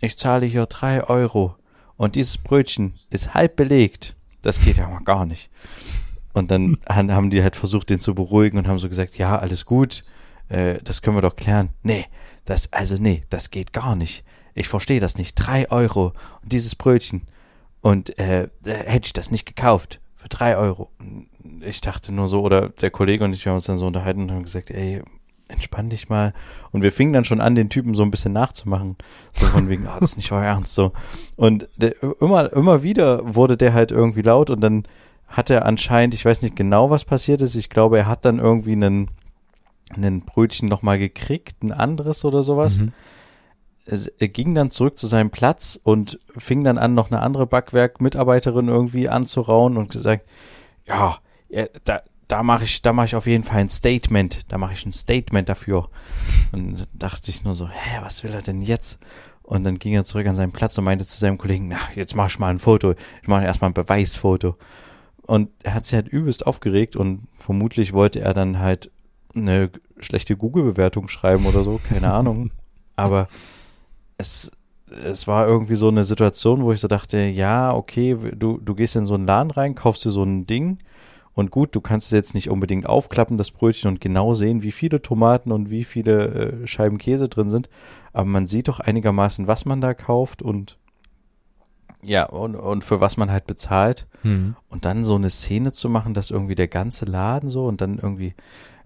Ich 0.00 0.18
zahle 0.18 0.46
hier 0.46 0.66
drei 0.66 1.04
Euro 1.04 1.54
und 1.96 2.16
dieses 2.16 2.38
Brötchen 2.38 2.94
ist 3.10 3.34
halb 3.34 3.56
belegt. 3.56 4.16
Das 4.42 4.60
geht 4.60 4.76
ja 4.76 4.88
mal 4.88 5.02
gar 5.04 5.24
nicht. 5.24 5.50
Und 6.32 6.50
dann 6.50 6.78
haben 6.88 7.30
die 7.30 7.42
halt 7.42 7.56
versucht, 7.56 7.90
den 7.90 8.00
zu 8.00 8.14
beruhigen 8.14 8.58
und 8.58 8.66
haben 8.66 8.78
so 8.78 8.88
gesagt, 8.88 9.16
ja, 9.18 9.38
alles 9.38 9.64
gut, 9.64 10.04
äh, 10.48 10.78
das 10.82 11.02
können 11.02 11.16
wir 11.16 11.22
doch 11.22 11.36
klären. 11.36 11.70
Nee, 11.82 12.06
das, 12.44 12.72
also 12.72 12.96
nee, 12.96 13.24
das 13.30 13.50
geht 13.50 13.72
gar 13.72 13.96
nicht. 13.96 14.24
Ich 14.54 14.68
verstehe 14.68 15.00
das 15.00 15.16
nicht. 15.16 15.34
Drei 15.34 15.70
Euro 15.70 16.12
und 16.42 16.52
dieses 16.52 16.74
Brötchen. 16.74 17.26
Und 17.80 18.18
äh, 18.18 18.48
hätte 18.64 19.06
ich 19.06 19.12
das 19.12 19.30
nicht 19.30 19.46
gekauft 19.46 20.00
für 20.14 20.28
drei 20.28 20.56
Euro. 20.56 20.90
Ich 21.60 21.80
dachte 21.80 22.12
nur 22.12 22.28
so, 22.28 22.42
oder 22.42 22.68
der 22.68 22.90
Kollege 22.90 23.24
und 23.24 23.32
ich 23.32 23.46
haben 23.46 23.54
uns 23.54 23.64
dann 23.64 23.76
so 23.76 23.86
unterhalten 23.86 24.22
und 24.22 24.32
haben 24.32 24.44
gesagt, 24.44 24.70
ey, 24.70 25.02
entspann 25.52 25.90
dich 25.90 26.08
mal. 26.08 26.32
Und 26.72 26.82
wir 26.82 26.92
fingen 26.92 27.12
dann 27.12 27.24
schon 27.24 27.40
an, 27.40 27.54
den 27.54 27.68
Typen 27.68 27.94
so 27.94 28.02
ein 28.02 28.10
bisschen 28.10 28.32
nachzumachen. 28.32 28.96
So 29.32 29.46
von 29.46 29.68
wegen, 29.68 29.86
ah, 29.86 29.94
oh, 29.96 30.00
das 30.00 30.10
ist 30.10 30.16
nicht 30.16 30.32
euer 30.32 30.42
Ernst, 30.42 30.74
so. 30.74 30.92
Und 31.36 31.68
der, 31.76 31.94
immer, 32.20 32.52
immer 32.52 32.82
wieder 32.82 33.34
wurde 33.34 33.56
der 33.56 33.74
halt 33.74 33.92
irgendwie 33.92 34.22
laut 34.22 34.50
und 34.50 34.60
dann 34.60 34.84
hat 35.28 35.50
er 35.50 35.64
anscheinend, 35.64 36.14
ich 36.14 36.24
weiß 36.24 36.42
nicht 36.42 36.56
genau, 36.56 36.90
was 36.90 37.04
passiert 37.04 37.40
ist. 37.40 37.54
Ich 37.54 37.70
glaube, 37.70 37.98
er 37.98 38.06
hat 38.06 38.24
dann 38.24 38.38
irgendwie 38.38 38.72
einen, 38.72 39.10
einen 39.94 40.22
Brötchen 40.22 40.68
nochmal 40.68 40.98
gekriegt, 40.98 41.62
ein 41.62 41.72
anderes 41.72 42.24
oder 42.24 42.42
sowas. 42.42 42.78
Mhm. 42.78 42.92
Er 43.86 44.28
ging 44.28 44.54
dann 44.54 44.70
zurück 44.70 44.98
zu 44.98 45.06
seinem 45.06 45.30
Platz 45.30 45.80
und 45.82 46.20
fing 46.36 46.62
dann 46.62 46.78
an, 46.78 46.94
noch 46.94 47.10
eine 47.10 47.20
andere 47.20 47.46
Backwerk-Mitarbeiterin 47.46 48.68
irgendwie 48.68 49.08
anzurauen 49.08 49.76
und 49.76 49.90
gesagt, 49.90 50.28
ja, 50.86 51.18
ja 51.48 51.66
da, 51.84 52.02
da 52.32 52.42
mache 52.42 52.64
ich, 52.64 52.80
da 52.80 52.94
mache 52.94 53.04
ich 53.04 53.14
auf 53.14 53.26
jeden 53.26 53.44
Fall 53.44 53.60
ein 53.60 53.68
Statement. 53.68 54.50
Da 54.50 54.56
mache 54.56 54.72
ich 54.72 54.86
ein 54.86 54.92
Statement 54.92 55.50
dafür. 55.50 55.90
Und 56.50 56.80
dann 56.80 56.86
dachte 56.94 57.30
ich 57.30 57.44
nur 57.44 57.52
so, 57.52 57.68
hä, 57.68 57.98
was 58.00 58.24
will 58.24 58.32
er 58.32 58.40
denn 58.40 58.62
jetzt? 58.62 59.00
Und 59.42 59.64
dann 59.64 59.78
ging 59.78 59.92
er 59.92 60.06
zurück 60.06 60.26
an 60.26 60.34
seinen 60.34 60.50
Platz 60.50 60.78
und 60.78 60.84
meinte 60.84 61.04
zu 61.04 61.18
seinem 61.18 61.36
Kollegen, 61.36 61.68
na, 61.68 61.76
jetzt 61.94 62.16
mach 62.16 62.30
ich 62.30 62.38
mal 62.38 62.48
ein 62.48 62.58
Foto. 62.58 62.94
Ich 63.20 63.28
mache 63.28 63.44
erstmal 63.44 63.68
ein 63.70 63.74
Beweisfoto. 63.74 64.56
Und 65.26 65.50
er 65.62 65.74
hat 65.74 65.84
sich 65.84 65.94
halt 65.94 66.08
übelst 66.08 66.46
aufgeregt 66.46 66.96
und 66.96 67.28
vermutlich 67.34 67.92
wollte 67.92 68.20
er 68.20 68.32
dann 68.32 68.58
halt 68.58 68.90
eine 69.34 69.70
schlechte 69.98 70.34
Google-Bewertung 70.34 71.08
schreiben 71.08 71.44
oder 71.44 71.62
so, 71.62 71.80
keine 71.86 72.12
Ahnung. 72.14 72.50
Aber 72.96 73.28
es, 74.16 74.52
es 75.04 75.26
war 75.28 75.46
irgendwie 75.46 75.76
so 75.76 75.88
eine 75.88 76.04
Situation, 76.04 76.62
wo 76.62 76.72
ich 76.72 76.80
so 76.80 76.88
dachte, 76.88 77.18
ja, 77.18 77.74
okay, 77.74 78.16
du, 78.34 78.58
du 78.58 78.74
gehst 78.74 78.96
in 78.96 79.04
so 79.04 79.12
einen 79.12 79.26
Laden 79.26 79.50
rein, 79.50 79.74
kaufst 79.74 80.06
dir 80.06 80.10
so 80.10 80.22
ein 80.22 80.46
Ding 80.46 80.78
und 81.34 81.50
gut, 81.50 81.74
du 81.74 81.80
kannst 81.80 82.06
es 82.08 82.12
jetzt 82.12 82.34
nicht 82.34 82.50
unbedingt 82.50 82.86
aufklappen, 82.86 83.38
das 83.38 83.50
Brötchen, 83.50 83.88
und 83.90 84.00
genau 84.00 84.34
sehen, 84.34 84.62
wie 84.62 84.72
viele 84.72 85.00
Tomaten 85.00 85.50
und 85.52 85.70
wie 85.70 85.84
viele 85.84 86.62
äh, 86.62 86.66
Scheiben 86.66 86.98
Käse 86.98 87.28
drin 87.28 87.48
sind. 87.48 87.70
Aber 88.12 88.26
man 88.26 88.46
sieht 88.46 88.68
doch 88.68 88.80
einigermaßen, 88.80 89.46
was 89.46 89.64
man 89.64 89.80
da 89.80 89.94
kauft 89.94 90.42
und 90.42 90.78
ja, 92.04 92.24
und, 92.24 92.56
und 92.56 92.82
für 92.82 93.00
was 93.00 93.16
man 93.16 93.30
halt 93.30 93.46
bezahlt. 93.46 94.08
Mhm. 94.24 94.56
Und 94.68 94.84
dann 94.84 95.04
so 95.04 95.14
eine 95.14 95.30
Szene 95.30 95.70
zu 95.70 95.88
machen, 95.88 96.14
dass 96.14 96.32
irgendwie 96.32 96.56
der 96.56 96.66
ganze 96.66 97.04
Laden 97.04 97.48
so 97.48 97.66
und 97.66 97.80
dann 97.80 97.98
irgendwie, 97.98 98.34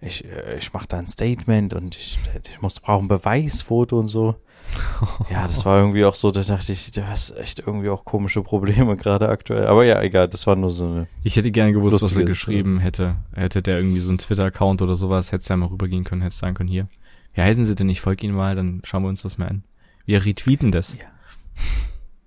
ich, 0.01 0.25
äh, 0.25 0.59
ich 0.59 0.73
mache 0.73 0.87
da 0.89 0.99
ein 0.99 1.07
Statement 1.07 1.75
und 1.75 1.97
ich, 1.97 2.19
ich 2.49 2.61
muss 2.63 2.81
brauchen 2.81 3.09
Beweisfoto 3.09 3.99
und 3.99 4.09
so. 4.09 4.37
Ja, 5.31 5.45
das 5.45 5.65
war 5.65 5.79
irgendwie 5.79 6.05
auch 6.05 6.17
so, 6.17 6.31
da 6.31 6.43
dachte 6.43 6.73
ich, 6.73 6.91
du 6.91 7.07
hast 7.07 7.37
echt 7.37 7.61
irgendwie 7.61 7.89
auch 7.89 8.05
komische 8.05 8.43
Probleme 8.43 8.97
gerade 8.97 9.29
aktuell. 9.29 9.67
Aber 9.67 9.85
ja, 9.85 10.03
egal, 10.03 10.29
das 10.29 10.47
war 10.47 10.57
nur 10.57 10.71
so 10.71 10.87
eine. 10.87 11.07
Ich 11.23 11.37
hätte 11.37 11.51
gerne 11.51 11.73
gewusst, 11.73 12.03
was 12.03 12.17
er 12.17 12.25
geschrieben 12.25 12.81
hätte. 12.81 13.17
Hätte 13.33 13.63
der 13.63 13.79
irgendwie 13.79 14.01
so 14.01 14.09
einen 14.09 14.19
Twitter-Account 14.19 14.83
oder 14.83 14.97
sowas, 14.97 15.31
hätte 15.31 15.43
es 15.43 15.49
ja 15.49 15.57
mal 15.57 15.69
rübergehen 15.69 16.05
können, 16.05 16.23
hätte 16.23 16.35
sagen 16.35 16.55
können, 16.55 16.69
hier. 16.69 16.89
Wie 17.35 17.43
heißen 17.43 17.65
sie 17.65 17.75
denn? 17.75 17.89
Ich 17.89 18.01
folge 18.01 18.27
ihnen 18.27 18.35
mal, 18.35 18.57
dann 18.57 18.83
schauen 18.85 19.03
wir 19.03 19.09
uns 19.09 19.23
das 19.23 19.39
mal 19.39 19.49
an. 19.49 19.63
Wir 20.05 20.25
retweeten 20.25 20.73
das. 20.73 20.95
Ja. 20.95 21.07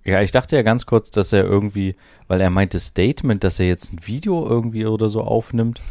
Ja, 0.02 0.22
ich 0.22 0.32
dachte 0.32 0.56
ja 0.56 0.62
ganz 0.62 0.86
kurz, 0.86 1.10
dass 1.10 1.32
er 1.32 1.44
irgendwie, 1.44 1.94
weil 2.26 2.40
er 2.40 2.50
meinte 2.50 2.78
Statement, 2.78 3.44
dass 3.44 3.60
er 3.60 3.66
jetzt 3.66 3.92
ein 3.92 4.06
Video 4.06 4.48
irgendwie 4.48 4.86
oder 4.86 5.08
so 5.08 5.22
aufnimmt. 5.22 5.82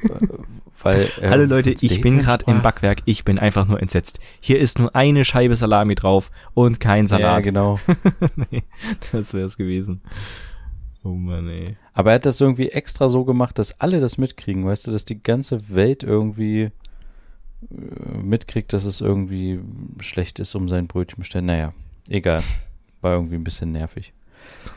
Weil, 0.82 1.08
äh, 1.20 1.28
Hallo 1.28 1.44
Leute, 1.44 1.74
ich 1.80 2.00
bin 2.00 2.18
gerade 2.18 2.44
im 2.46 2.62
Backwerk, 2.62 3.02
ich 3.04 3.24
bin 3.24 3.38
einfach 3.38 3.66
nur 3.66 3.80
entsetzt. 3.80 4.18
Hier 4.40 4.58
ist 4.58 4.78
nur 4.78 4.94
eine 4.94 5.24
Scheibe 5.24 5.56
Salami 5.56 5.94
drauf 5.94 6.30
und 6.54 6.80
kein 6.80 7.06
Salat. 7.06 7.36
Ja, 7.36 7.40
genau. 7.40 7.78
nee, 8.50 8.64
das 9.12 9.32
wäre 9.32 9.46
es 9.46 9.56
gewesen. 9.56 10.00
Oh 11.04 11.14
Mann, 11.14 11.48
ey. 11.48 11.76
Aber 11.94 12.10
er 12.10 12.16
hat 12.16 12.26
das 12.26 12.40
irgendwie 12.40 12.68
extra 12.68 13.08
so 13.08 13.24
gemacht, 13.24 13.58
dass 13.58 13.80
alle 13.80 14.00
das 14.00 14.18
mitkriegen, 14.18 14.64
weißt 14.64 14.86
du, 14.86 14.92
dass 14.92 15.04
die 15.04 15.22
ganze 15.22 15.74
Welt 15.74 16.02
irgendwie 16.02 16.62
äh, 16.62 18.18
mitkriegt, 18.22 18.72
dass 18.72 18.84
es 18.84 19.00
irgendwie 19.00 19.60
schlecht 20.00 20.38
ist 20.38 20.54
um 20.54 20.68
sein 20.68 20.86
Brötchen 20.86 21.18
bestellen. 21.20 21.46
Naja, 21.46 21.72
egal. 22.08 22.42
War 23.00 23.14
irgendwie 23.14 23.34
ein 23.34 23.44
bisschen 23.44 23.72
nervig. 23.72 24.12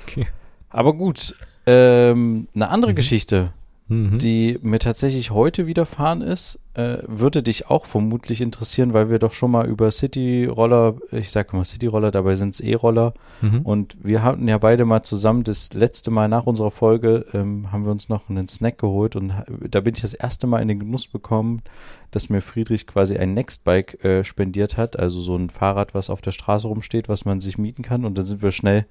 Okay. 0.03 0.27
Aber 0.69 0.93
gut, 0.93 1.35
ähm, 1.67 2.47
eine 2.55 2.69
andere 2.69 2.91
mhm. 2.91 2.95
Geschichte, 2.95 3.53
mhm. 3.87 4.17
die 4.17 4.59
mir 4.61 4.79
tatsächlich 4.79 5.31
heute 5.31 5.67
widerfahren 5.67 6.21
ist, 6.21 6.59
äh, 6.73 6.97
würde 7.07 7.43
dich 7.43 7.69
auch 7.69 7.85
vermutlich 7.85 8.41
interessieren, 8.41 8.93
weil 8.93 9.09
wir 9.09 9.19
doch 9.19 9.31
schon 9.31 9.51
mal 9.51 9.67
über 9.67 9.91
City-Roller, 9.91 10.95
ich 11.11 11.31
sage 11.31 11.55
mal 11.55 11.65
City-Roller, 11.65 12.11
dabei 12.11 12.35
sind 12.35 12.55
es 12.55 12.59
E-Roller. 12.59 13.13
Mhm. 13.41 13.61
Und 13.61 13.97
wir 14.03 14.23
hatten 14.23 14.47
ja 14.47 14.57
beide 14.57 14.85
mal 14.85 15.03
zusammen, 15.03 15.43
das 15.43 15.73
letzte 15.73 16.11
Mal 16.11 16.27
nach 16.27 16.45
unserer 16.45 16.71
Folge, 16.71 17.25
ähm, 17.33 17.71
haben 17.71 17.85
wir 17.85 17.91
uns 17.91 18.09
noch 18.09 18.29
einen 18.29 18.47
Snack 18.47 18.79
geholt 18.79 19.15
und 19.15 19.33
da 19.69 19.81
bin 19.81 19.93
ich 19.93 20.01
das 20.01 20.13
erste 20.13 20.47
Mal 20.47 20.61
in 20.61 20.67
den 20.67 20.79
Genuss 20.79 21.07
bekommen, 21.07 21.61
dass 22.11 22.29
mir 22.29 22.41
Friedrich 22.41 22.87
quasi 22.87 23.17
ein 23.17 23.33
Nextbike 23.33 24.03
äh, 24.03 24.23
spendiert 24.23 24.77
hat, 24.77 24.97
also 24.97 25.19
so 25.19 25.35
ein 25.35 25.49
Fahrrad, 25.49 25.93
was 25.93 26.09
auf 26.09 26.21
der 26.21 26.31
Straße 26.31 26.67
rumsteht, 26.67 27.07
was 27.07 27.25
man 27.25 27.39
sich 27.39 27.57
mieten 27.57 27.83
kann. 27.83 28.05
Und 28.05 28.17
dann 28.17 28.25
sind 28.25 28.41
wir 28.41 28.51
schnell 28.51 28.85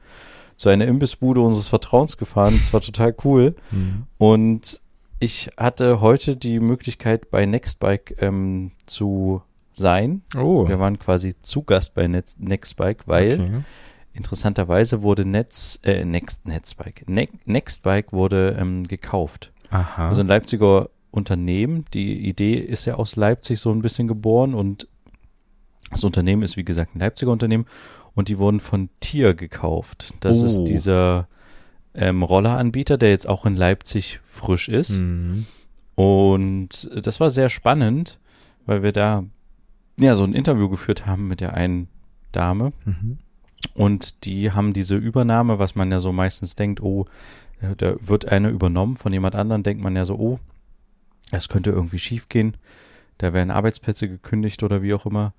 zu 0.57 0.69
einer 0.69 0.87
Imbissbude 0.87 1.41
unseres 1.41 1.69
Vertrauens 1.69 2.17
gefahren. 2.17 2.55
Das 2.57 2.73
war 2.73 2.81
total 2.81 3.15
cool. 3.25 3.55
Mhm. 3.71 4.05
Und 4.19 4.81
ich 5.25 5.51
hatte 5.57 6.03
heute 6.03 6.37
die 6.37 6.61
Möglichkeit, 6.61 7.31
bei 7.31 7.47
Nextbike 7.47 8.17
ähm, 8.21 8.73
zu 8.85 9.41
sein. 9.73 10.23
Oh. 10.37 10.69
Wir 10.69 10.79
waren 10.79 10.99
quasi 10.99 11.35
zu 11.41 11.63
Gast 11.63 11.95
bei 11.95 12.07
Net 12.07 12.35
Nextbike, 12.39 13.09
weil 13.09 13.41
okay. 13.41 13.63
interessanterweise 14.13 15.01
wurde 15.01 15.25
Netz, 15.25 15.81
äh, 15.83 16.05
Next, 16.05 16.47
Netzbike, 16.47 17.09
ne 17.09 17.29
Nextbike 17.47 18.13
wurde 18.13 18.57
ähm, 18.61 18.85
gekauft. 18.85 19.51
Aha. 19.71 20.09
Also 20.09 20.21
ein 20.21 20.29
Leipziger 20.29 20.91
Unternehmen. 21.11 21.87
Die 21.95 22.29
Idee 22.29 22.57
ist 22.57 22.85
ja 22.85 22.97
aus 22.97 23.17
Leipzig 23.17 23.61
so 23.61 23.71
ein 23.71 23.81
bisschen 23.81 24.07
geboren 24.07 24.53
und 24.53 24.87
das 25.91 26.05
Unternehmen 26.05 26.43
ist, 26.43 26.57
wie 26.59 26.65
gesagt, 26.65 26.95
ein 26.95 26.99
Leipziger 26.99 27.33
Unternehmen 27.33 27.67
und 28.15 28.29
die 28.29 28.39
wurden 28.39 28.61
von 28.61 28.91
Tier 29.01 29.33
gekauft. 29.35 30.15
Das 30.21 30.43
oh. 30.43 30.47
ist 30.47 30.65
dieser 30.65 31.29
ähm, 31.95 32.23
Rolleranbieter, 32.23 32.99
der 32.99 33.11
jetzt 33.11 33.29
auch 33.29 33.47
in 33.47 33.57
Leipzig 33.57 34.21
frisch 34.25 34.69
ist. 34.69 35.01
Mhm. 35.01 35.47
Und 35.95 36.91
das 36.95 37.21
war 37.21 37.31
sehr 37.31 37.49
spannend, 37.49 38.19
weil 38.67 38.83
wir 38.83 38.93
da 38.93 39.25
ja 39.99 40.15
so 40.15 40.25
ein 40.25 40.35
Interview 40.35 40.69
geführt 40.69 41.07
haben 41.07 41.29
mit 41.29 41.41
der 41.41 41.55
einen 41.55 41.89
Dame. 42.33 42.73
Mhm. 42.85 43.19
Und 43.75 44.25
die 44.25 44.53
haben 44.53 44.73
diese 44.73 44.97
Übernahme, 44.97 45.59
was 45.59 45.75
man 45.75 45.91
ja 45.91 46.01
so 46.01 46.13
meistens 46.13 46.55
denkt, 46.57 46.83
oh, 46.83 47.07
da 47.79 47.95
wird 48.01 48.27
eine 48.29 48.51
übernommen 48.51 48.97
von 48.97 49.13
jemand 49.13 49.35
anderem, 49.35 49.63
denkt 49.63 49.83
man 49.83 49.97
ja 49.97 50.05
so, 50.05 50.17
oh, 50.17 50.39
das 51.31 51.49
könnte 51.49 51.71
irgendwie 51.71 51.99
schiefgehen. 51.99 52.57
Da 53.19 53.33
werden 53.33 53.51
Arbeitsplätze 53.51 54.09
gekündigt 54.09 54.63
oder 54.63 54.83
wie 54.83 54.93
auch 54.95 55.07
immer. 55.07 55.33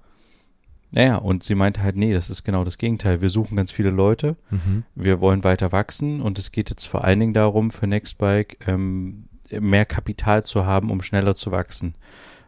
Naja, 0.95 1.17
und 1.17 1.43
sie 1.43 1.55
meinte 1.55 1.83
halt, 1.83 1.97
nee, 1.97 2.13
das 2.13 2.29
ist 2.29 2.45
genau 2.45 2.63
das 2.63 2.77
Gegenteil. 2.77 3.19
Wir 3.19 3.29
suchen 3.29 3.57
ganz 3.57 3.69
viele 3.69 3.89
Leute, 3.89 4.37
mhm. 4.49 4.85
wir 4.95 5.19
wollen 5.19 5.43
weiter 5.43 5.73
wachsen 5.73 6.21
und 6.21 6.39
es 6.39 6.53
geht 6.53 6.69
jetzt 6.69 6.85
vor 6.85 7.03
allen 7.03 7.19
Dingen 7.19 7.33
darum, 7.33 7.69
für 7.69 7.85
Nextbike 7.85 8.65
ähm, 8.65 9.25
mehr 9.51 9.85
Kapital 9.85 10.45
zu 10.45 10.65
haben, 10.65 10.89
um 10.91 11.01
schneller 11.01 11.35
zu 11.35 11.51
wachsen. 11.51 11.95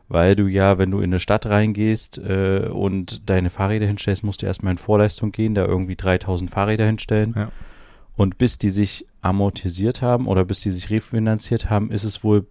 Weil 0.07 0.37
du 0.37 0.47
ja, 0.47 0.77
wenn 0.77 0.91
du 0.91 0.99
in 0.99 1.11
eine 1.11 1.19
Stadt 1.19 1.45
reingehst 1.45 2.19
äh, 2.19 2.69
und 2.71 3.29
deine 3.29 3.49
Fahrräder 3.49 3.85
hinstellst, 3.85 4.23
musst 4.23 4.41
du 4.41 4.45
erstmal 4.45 4.71
in 4.71 4.77
Vorleistung 4.77 5.33
gehen, 5.33 5.53
da 5.53 5.65
irgendwie 5.65 5.97
3000 5.97 6.49
Fahrräder 6.49 6.85
hinstellen. 6.85 7.33
Ja. 7.35 7.51
Und 8.15 8.37
bis 8.37 8.57
die 8.57 8.69
sich 8.69 9.05
amortisiert 9.19 10.01
haben 10.01 10.25
oder 10.25 10.45
bis 10.45 10.61
die 10.61 10.71
sich 10.71 10.89
refinanziert 10.89 11.69
haben, 11.69 11.91
ist 11.91 12.05
es 12.05 12.23
wohl, 12.23 12.47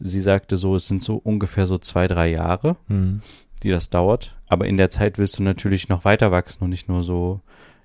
sie 0.00 0.20
sagte 0.20 0.56
so, 0.56 0.74
es 0.74 0.88
sind 0.88 1.00
so 1.00 1.14
ungefähr 1.14 1.68
so 1.68 1.78
zwei, 1.78 2.08
drei 2.08 2.28
Jahre. 2.28 2.76
Mhm 2.88 3.20
die 3.60 3.70
das 3.70 3.90
dauert. 3.90 4.36
Aber 4.46 4.66
in 4.66 4.76
der 4.76 4.90
Zeit 4.90 5.18
willst 5.18 5.38
du 5.38 5.42
natürlich 5.42 5.88
noch 5.88 6.04
weiter 6.04 6.30
wachsen 6.30 6.64
und 6.64 6.70
nicht 6.70 6.88
nur 6.88 7.02
so 7.02 7.40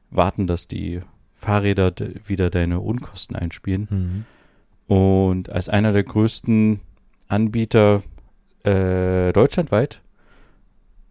warten, 0.09 0.47
dass 0.47 0.67
die 0.67 1.01
Fahrräder 1.36 1.93
wieder 2.25 2.49
deine 2.49 2.79
Unkosten 2.79 3.36
einspielen. 3.36 3.88
Mhm. 3.89 4.25
Und 4.95 5.49
als 5.49 5.69
einer 5.69 5.93
der 5.93 6.03
größten 6.03 6.79
Anbieter 7.27 8.03
äh, 8.63 9.33
deutschlandweit 9.33 10.01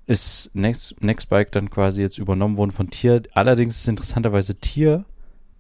ist 0.07 0.51
Next, 0.55 1.03
Nextbike 1.03 1.53
dann 1.53 1.70
quasi 1.70 2.03
jetzt 2.03 2.18
übernommen 2.18 2.57
worden 2.57 2.70
von 2.70 2.90
Tier. 2.90 3.22
Allerdings 3.33 3.77
ist 3.77 3.88
interessanterweise 3.88 4.55
Tier 4.55 5.05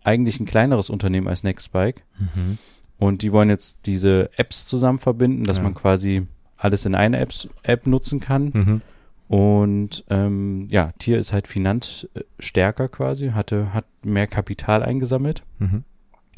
eigentlich 0.04 0.40
ein 0.40 0.46
kleineres 0.46 0.90
Unternehmen 0.90 1.28
als 1.28 1.44
Nextbike. 1.44 2.02
Mhm. 2.18 2.58
Und 2.98 3.22
die 3.22 3.32
wollen 3.32 3.50
jetzt 3.50 3.86
diese 3.86 4.30
Apps 4.36 4.66
zusammen 4.66 4.98
verbinden, 4.98 5.44
dass 5.44 5.58
ja. 5.58 5.62
man 5.64 5.74
quasi 5.74 6.26
alles 6.62 6.86
in 6.86 6.94
einer 6.94 7.20
App, 7.20 7.32
App 7.62 7.86
nutzen 7.86 8.20
kann. 8.20 8.50
Mhm. 8.52 8.82
Und 9.28 10.04
ähm, 10.10 10.68
ja, 10.70 10.92
Tier 10.98 11.18
ist 11.18 11.32
halt 11.32 11.48
finanzstärker 11.48 12.88
quasi, 12.88 13.30
hatte, 13.30 13.72
hat 13.72 13.86
mehr 14.04 14.26
Kapital 14.26 14.82
eingesammelt. 14.82 15.42
Mhm. 15.58 15.84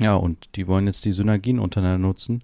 Ja, 0.00 0.14
und 0.14 0.56
die 0.56 0.66
wollen 0.66 0.87
jetzt 0.87 1.04
die 1.04 1.12
Synergien 1.12 1.58
untereinander 1.58 1.98
nutzen. 1.98 2.42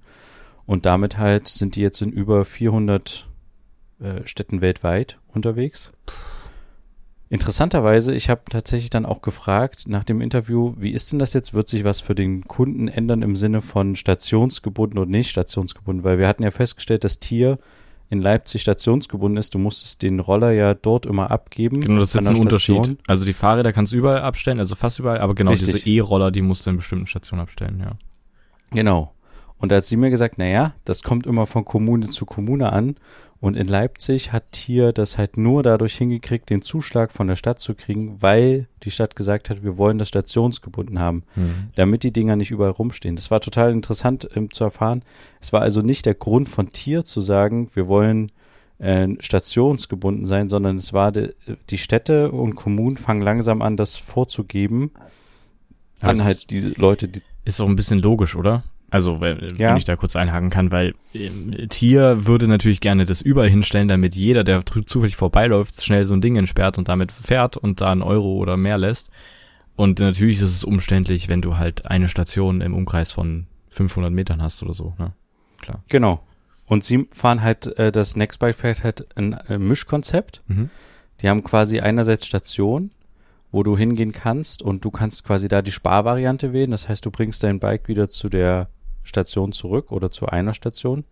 Und 0.67 0.87
damit 0.87 1.19
halt 1.19 1.49
sind 1.49 1.77
die 1.77 1.81
jetzt 1.81 2.03
in 2.03 2.11
über 2.11 2.45
400 2.45 3.29
äh, 4.01 4.27
Städten 4.27 4.61
weltweit 4.61 5.19
unterwegs. 5.29 5.93
Interessanterweise, 7.33 8.13
ich 8.13 8.29
habe 8.29 8.43
tatsächlich 8.51 8.91
dann 8.91 9.07
auch 9.07 9.23
gefragt 9.23 9.85
nach 9.87 10.03
dem 10.03 10.21
Interview, 10.21 10.75
wie 10.77 10.91
ist 10.91 11.13
denn 11.13 11.21
das 11.21 11.33
jetzt? 11.33 11.55
Wird 11.55 11.69
sich 11.69 11.85
was 11.85 12.01
für 12.01 12.17
den 12.17 12.43
Kunden 12.43 12.89
ändern 12.89 13.23
im 13.23 13.37
Sinne 13.37 13.63
von 13.63 13.95
stationsgebunden 13.95 14.99
und 14.99 15.11
nicht 15.11 15.31
stationsgebunden? 15.31 16.03
Weil 16.03 16.19
wir 16.19 16.27
hatten 16.27 16.43
ja 16.43 16.51
festgestellt, 16.51 17.05
dass 17.05 17.21
Tier 17.21 17.61
in 18.09 18.21
Leipzig 18.21 18.63
stationsgebunden 18.63 19.37
ist. 19.37 19.55
Du 19.55 19.59
musstest 19.59 20.03
den 20.03 20.19
Roller 20.19 20.51
ja 20.51 20.75
dort 20.75 21.07
immer 21.07 21.31
abgeben. 21.31 21.81
Genau, 21.81 22.01
das 22.01 22.09
ist 22.09 22.15
jetzt 22.17 22.31
ein 22.31 22.41
Unterschied. 22.41 22.99
Also 23.07 23.25
die 23.25 23.33
Fahrräder 23.33 23.73
kannst 23.73 23.93
du 23.93 23.97
überall 23.97 24.23
abstellen, 24.23 24.59
also 24.59 24.75
fast 24.75 24.99
überall, 24.99 25.21
aber 25.21 25.37
genau 25.37 25.53
Richtig. 25.53 25.73
diese 25.73 25.89
E-Roller, 25.89 26.33
die 26.33 26.43
musst 26.43 26.67
du 26.67 26.71
in 26.71 26.79
bestimmten 26.79 27.07
Stationen 27.07 27.43
abstellen, 27.43 27.79
ja. 27.79 27.93
Genau. 28.73 29.15
Und 29.61 29.71
da 29.71 29.77
hat 29.77 29.85
sie 29.85 29.97
mir 29.97 30.11
gesagt, 30.11 30.39
naja, 30.39 30.75
das 30.85 31.03
kommt 31.03 31.27
immer 31.27 31.47
von 31.47 31.65
Kommune 31.65 32.09
zu 32.09 32.27
Kommune 32.27 32.73
an 32.73 32.97
und 33.41 33.57
in 33.57 33.67
Leipzig 33.67 34.33
hat 34.33 34.53
Tier 34.53 34.93
das 34.93 35.17
halt 35.17 35.39
nur 35.39 35.63
dadurch 35.63 35.97
hingekriegt, 35.97 36.51
den 36.51 36.61
Zuschlag 36.61 37.11
von 37.11 37.27
der 37.27 37.37
Stadt 37.37 37.59
zu 37.59 37.75
kriegen, 37.75 38.21
weil 38.21 38.69
die 38.83 38.91
Stadt 38.91 39.17
gesagt 39.17 39.49
hat, 39.49 39.63
wir 39.63 39.79
wollen 39.79 39.97
das 39.97 40.09
stationsgebunden 40.09 40.99
haben, 40.99 41.25
mhm. 41.37 41.71
damit 41.75 42.03
die 42.03 42.13
Dinger 42.13 42.37
nicht 42.37 42.51
überall 42.51 42.73
rumstehen. 42.73 43.17
Das 43.17 43.31
war 43.31 43.41
total 43.41 43.73
interessant 43.73 44.29
ähm, 44.35 44.51
zu 44.51 44.65
erfahren. 44.65 45.03
Es 45.41 45.55
war 45.55 45.63
also 45.63 45.81
nicht 45.81 46.05
der 46.05 46.15
Grund 46.15 46.51
von 46.51 46.73
Tier 46.73 47.03
zu 47.05 47.23
sagen, 47.23 47.71
wir 47.73 47.89
wollen 47.89 48.31
äh, 48.79 49.09
stationsgebunden 49.21 50.27
sein, 50.27 50.51
sondern 50.51 50.77
es 50.77 50.93
war 50.93 51.11
de, 51.11 51.35
die 51.71 51.79
Städte 51.79 52.31
und 52.33 52.57
Kommunen 52.57 52.99
fangen 52.99 53.23
langsam 53.23 53.63
an, 53.63 53.79
das 53.79 53.97
vorzugeben 53.97 54.91
das 56.01 56.11
an 56.11 56.25
halt 56.25 56.51
diese 56.51 56.71
Leute, 56.71 57.09
die 57.09 57.23
ist 57.47 57.61
auch 57.61 57.69
ein 57.69 57.77
bisschen 57.77 58.01
logisch, 58.01 58.37
oder? 58.37 58.65
Also, 58.91 59.21
wenn, 59.21 59.57
ja. 59.57 59.77
ich 59.77 59.85
da 59.85 59.97
kurz 59.97 60.17
einhaken 60.17 60.51
kann, 60.51 60.73
weil 60.73 60.95
äh, 61.15 61.69
Tier 61.69 62.27
würde 62.27 62.49
natürlich 62.49 62.81
gerne 62.81 63.05
das 63.05 63.21
überall 63.23 63.49
hinstellen, 63.49 63.89
damit 63.89 64.17
jeder, 64.17 64.43
der 64.43 64.65
zufällig 64.67 65.17
vorbeiläuft, 65.17 65.83
schnell 65.85 66.05
so 66.05 66.15
ein 66.15 66.21
Ding 66.21 66.37
entsperrt 66.37 66.77
und 66.77 66.89
damit 66.89 67.13
fährt 67.13 67.57
und 67.57 67.81
da 67.81 67.93
einen 67.93 68.03
Euro 68.03 68.35
oder 68.35 68.57
mehr 68.57 68.79
lässt. 68.79 69.09
Und 69.77 70.01
natürlich 70.01 70.43
ist 70.43 70.55
es 70.55 70.65
umständlich, 70.65 71.29
wenn 71.29 71.41
du 71.41 71.57
halt 71.57 71.87
eine 71.87 72.09
Station 72.09 72.61
im 72.61 72.75
Umkreis 72.75 73.13
von 73.13 73.47
500 73.71 74.13
Metern 74.13 74.43
hast 74.43 74.63
oder 74.63 74.75
so, 74.75 74.95
ne? 74.99 75.13
Klar. 75.61 75.83
Genau. 75.89 76.27
Und 76.67 76.85
sie 76.85 77.09
fahren 77.13 77.43
halt, 77.43 77.79
äh, 77.79 77.93
das 77.93 78.17
Nextbike 78.17 78.55
fährt 78.55 78.85
halt 78.85 79.07
ein 79.17 79.33
äh, 79.49 79.59
Mischkonzept. 79.59 80.43
Mhm. 80.47 80.71
Die 81.21 81.29
haben 81.29 81.45
quasi 81.45 81.81
einerseits 81.81 82.27
Station, 82.27 82.93
wo 83.53 83.63
du 83.63 83.77
hingehen 83.77 84.13
kannst 84.13 84.63
und 84.63 84.85
du 84.85 84.91
kannst 84.91 85.25
quasi 85.25 85.49
da 85.49 85.63
die 85.63 85.73
Sparvariante 85.73 86.53
wählen. 86.53 86.71
Das 86.71 86.89
heißt, 86.89 87.05
du 87.05 87.11
bringst 87.11 87.43
dein 87.43 87.61
Bike 87.61 87.89
wieder 87.89 88.09
zu 88.09 88.29
der 88.29 88.69
Station 89.03 89.53
zurück 89.53 89.93
oder 89.93 90.11
zu 90.11 90.27
einer 90.27 90.55
Station. 90.55 91.05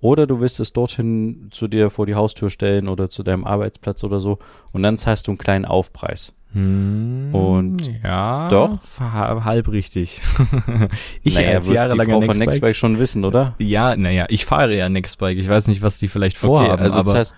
Oder 0.00 0.26
du 0.26 0.40
willst 0.40 0.60
es 0.60 0.72
dorthin 0.72 1.48
zu 1.50 1.68
dir 1.68 1.88
vor 1.90 2.06
die 2.06 2.14
Haustür 2.14 2.50
stellen 2.50 2.88
oder 2.88 3.08
zu 3.08 3.22
deinem 3.22 3.44
Arbeitsplatz 3.44 4.04
oder 4.04 4.20
so. 4.20 4.38
Und 4.72 4.82
dann 4.82 4.98
zahlst 4.98 5.26
du 5.26 5.32
einen 5.32 5.38
kleinen 5.38 5.64
Aufpreis. 5.64 6.34
Hm, 6.52 7.34
und 7.34 7.90
ja, 8.02 8.48
doch 8.48 8.78
halb 9.00 9.68
richtig. 9.68 10.20
ich 11.22 11.34
naja, 11.34 11.56
als 11.56 11.68
jahrelang 11.68 12.06
die 12.06 12.12
Frau 12.12 12.20
von 12.20 12.38
Nextbike 12.38 12.76
schon 12.76 12.98
wissen, 12.98 13.24
oder? 13.24 13.54
Ja, 13.58 13.96
naja, 13.96 14.26
ich 14.28 14.44
fahre 14.44 14.76
ja 14.76 14.88
Nextbike. 14.88 15.38
Ich 15.38 15.48
weiß 15.48 15.68
nicht, 15.68 15.82
was 15.82 15.98
die 15.98 16.08
vielleicht 16.08 16.36
vorhaben. 16.36 16.74
Okay, 16.74 16.82
also 16.82 17.02
das 17.02 17.14
heißt, 17.14 17.36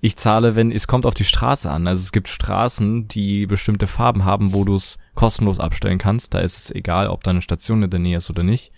ich 0.00 0.16
zahle, 0.16 0.56
wenn 0.56 0.70
es 0.70 0.86
kommt 0.86 1.06
auf 1.06 1.14
die 1.14 1.24
Straße 1.24 1.70
an. 1.70 1.86
Also 1.86 2.02
es 2.02 2.12
gibt 2.12 2.28
Straßen, 2.28 3.08
die 3.08 3.46
bestimmte 3.46 3.86
Farben 3.86 4.24
haben, 4.24 4.52
wo 4.52 4.64
du 4.64 4.74
es 4.74 4.98
kostenlos 5.14 5.60
abstellen 5.60 5.98
kannst. 5.98 6.34
Da 6.34 6.40
ist 6.40 6.56
es 6.56 6.70
egal, 6.70 7.08
ob 7.08 7.24
da 7.24 7.30
eine 7.30 7.42
Station 7.42 7.82
in 7.82 7.90
der 7.90 8.00
Nähe 8.00 8.18
ist 8.18 8.30
oder 8.30 8.42
nicht. 8.42 8.72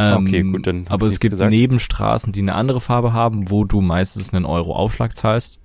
Ähm, 0.00 0.26
okay, 0.26 0.42
gut, 0.42 0.66
dann. 0.66 0.86
Aber 0.88 1.06
es 1.06 1.20
gibt 1.20 1.32
gesagt. 1.32 1.52
Nebenstraßen, 1.52 2.32
die 2.32 2.40
eine 2.40 2.54
andere 2.54 2.80
Farbe 2.80 3.12
haben, 3.12 3.50
wo 3.50 3.64
du 3.64 3.80
meistens 3.80 4.32
einen 4.32 4.44
Euro 4.44 4.74
Aufschlag 4.74 5.16
zahlst. 5.16 5.58